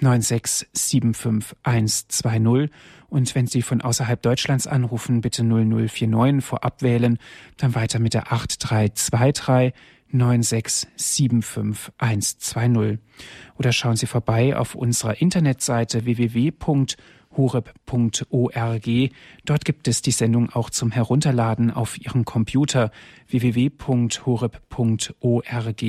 [0.00, 2.70] 9675120.
[3.08, 7.18] Und wenn Sie von außerhalb Deutschlands anrufen, bitte 0049 vorab wählen,
[7.56, 9.72] dann weiter mit der 8323
[10.12, 12.98] 9675120.
[13.58, 16.50] Oder schauen Sie vorbei auf unserer Internetseite www
[17.36, 18.88] horeb.org.
[19.44, 22.90] Dort gibt es die Sendung auch zum Herunterladen auf Ihrem Computer
[23.28, 25.84] www.horeb.org.